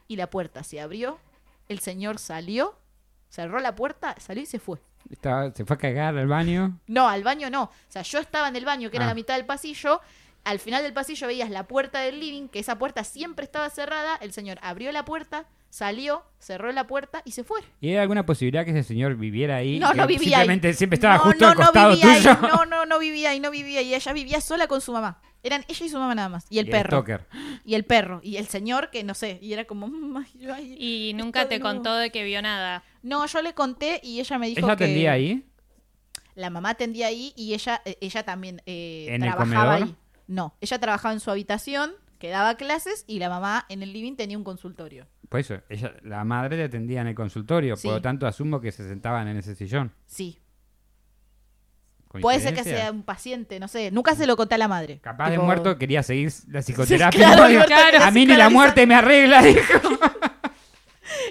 [0.07, 1.19] y la puerta se abrió,
[1.67, 2.75] el señor salió,
[3.29, 4.79] cerró la puerta, salió y se fue.
[5.09, 6.79] Estaba- se fue a cagar al baño.
[6.87, 7.63] No, al baño no.
[7.63, 9.09] O sea, yo estaba en el baño, que era Ah.
[9.09, 9.99] la mitad del pasillo.
[10.47, 14.15] Al final del pasillo veías la puerta del living, que esa puerta siempre estaba cerrada.
[14.21, 17.59] El señor abrió la puerta, salió, cerró la puerta y se fue.
[17.81, 19.77] ¿Y hay alguna posibilidad que ese señor viviera ahí?
[19.77, 20.73] No, Que no vivía Simplemente ahí.
[20.73, 22.29] siempre estaba no, justo no, al costado no vivía tuyo.
[22.31, 22.37] Ahí.
[22.49, 23.93] No, no, no vivía ahí, no vivía ahí.
[23.93, 25.21] Ella vivía sola con su mamá.
[25.43, 26.45] Eran ella y su mamá nada más.
[26.49, 27.03] Y el Y perro.
[27.65, 28.21] Y el perro.
[28.23, 29.39] Y el señor, que no sé.
[29.41, 29.87] Y era como.
[29.87, 30.17] "Mm,
[30.53, 31.75] ay, Y nunca te nuevo".
[31.75, 32.83] contó de que vio nada.
[33.03, 34.83] No, yo le conté y ella me dijo ¿Ella que.
[34.85, 35.43] atendía ahí?
[36.35, 39.87] La mamá atendía ahí y ella, eh, ella también eh, ¿En el trabajaba comedor?
[39.89, 39.95] ahí.
[40.28, 44.15] No, ella trabajaba en su habitación, que daba clases y la mamá en el living
[44.15, 45.07] tenía un consultorio.
[45.30, 47.88] Por eso, ella, la madre le atendía en el consultorio, Sí.
[47.88, 49.93] por lo tanto asumo que se sentaban en ese sillón.
[50.05, 50.39] Sí.
[52.21, 53.91] Puede ser que sea un paciente, no sé.
[53.91, 54.99] Nunca se lo conté a la madre.
[55.01, 57.19] Capaz de muerto quería seguir la psicoterapia.
[57.19, 57.49] claro, ¿no?
[57.49, 59.61] Digo, Alberto quería a mí ni la muerte me arregla, dijo.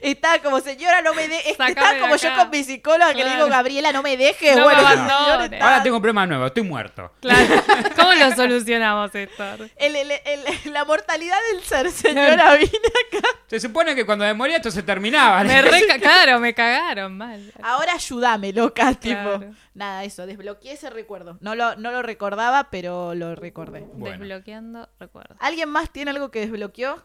[0.02, 1.50] Estaba como, señora, no me deje.
[1.54, 3.48] Sácame Estaba como yo con mi psicóloga que le digo.
[3.48, 4.52] Gabriela, no me deje.
[4.54, 7.12] No me bueno, estaba- Ahora tengo un problema nuevo, estoy muerto.
[7.20, 7.62] Claro.
[7.96, 9.44] ¿Cómo lo solucionamos esto?
[9.76, 12.70] el- el- el- la mortalidad del ser, señora, vine
[13.12, 13.28] acá.
[13.46, 15.42] Se supone que cuando me moría esto se terminaba.
[15.44, 17.52] Me re claro, me cagaron mal.
[17.62, 19.40] Ahora ayúdame, loca, tipo.
[19.74, 21.38] Nada, eso, desbloqueé ese recuerdo.
[21.40, 23.80] No lo, no lo recordaba, pero lo recordé.
[23.92, 24.18] Bueno.
[24.18, 25.36] Desbloqueando recuerdos.
[25.40, 27.02] ¿Alguien más tiene algo que desbloqueó?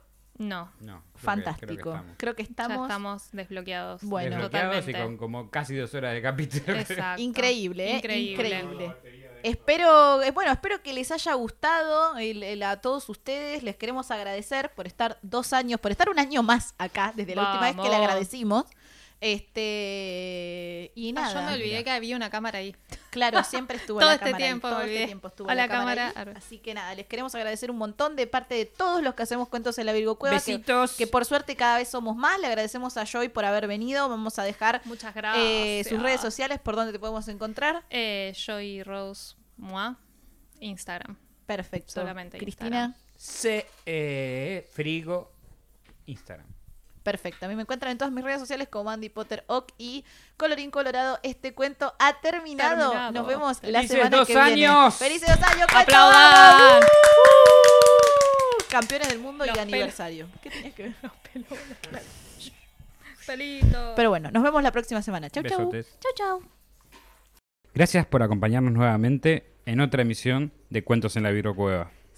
[0.47, 1.73] No, No, creo que- Fantástico.
[1.75, 2.15] creo que estamos.
[2.17, 3.31] Creo que ya estamos.
[3.31, 4.01] desbloqueados.
[4.03, 4.31] Bueno.
[4.37, 5.03] Desbloqueados y totalmente.
[5.03, 6.77] con como casi dos horas de capítulo.
[6.77, 7.21] Exacto.
[7.21, 7.97] Increíble, ¿eh?
[7.97, 8.31] Increíble.
[8.33, 8.95] Increíble.
[9.43, 13.63] Espero, eh, bueno, espero que les haya gustado el- el- a todos ustedes.
[13.63, 17.43] Les queremos agradecer por estar dos años, por estar un año más acá, desde la
[17.47, 18.65] última vez que le agradecimos.
[19.21, 21.33] Este y Ah, nada.
[21.33, 22.75] yo me olvidé que había una cámara ahí.
[23.11, 25.67] Claro, siempre estuvo Todo la este cámara ahí, tiempo todo este tiempo estuvo Hola, la
[25.67, 26.13] cámara, ahí.
[26.13, 26.37] cámara.
[26.37, 29.47] Así que nada, les queremos agradecer un montón de parte de todos los que hacemos
[29.49, 30.39] cuentos en la Virgo Cueva.
[30.39, 30.93] que- Besitos.
[30.93, 32.39] Que, por suerte cada vez somos más.
[32.39, 34.09] Le agradecemos a Joy por haber venido.
[34.09, 35.45] Vamos a dejar Muchas gracias.
[35.45, 37.83] eh, sus redes sociales por donde te podemos encontrar.
[37.89, 39.95] Eh, Joy Rose Moi,
[40.59, 41.17] Instagram.
[41.45, 41.91] Perfecto.
[41.93, 42.95] Solamente Cristina.
[42.95, 42.95] Instagram.
[43.17, 45.31] C, eh, Frigo,
[46.07, 46.47] Instagram.
[47.03, 47.45] Perfecto.
[47.45, 50.05] A mí me encuentran en todas mis redes sociales como Andy Potter Ock y
[50.37, 51.19] Colorín Colorado.
[51.23, 52.89] Este cuento ha terminado.
[52.91, 53.11] Terminado.
[53.11, 54.67] Nos vemos la ¡Felices semana dos que viene.
[54.67, 54.95] años!
[54.95, 55.67] ¡Felices dos años!
[55.71, 55.91] cuento!
[55.95, 56.83] ¡Aplaudan!
[56.83, 58.63] ¡Uh!
[58.69, 59.73] Campeones del mundo Los y pelos.
[59.73, 60.27] aniversario.
[60.43, 60.95] ¿Qué tenías que ver?
[63.25, 63.93] Pelito.
[63.95, 65.29] Pero bueno, nos vemos la próxima semana.
[65.29, 65.71] Chau, chau.
[65.71, 66.41] Chau, chau.
[67.73, 71.91] Gracias por acompañarnos nuevamente en otra emisión de Cuentos en la Virocueva.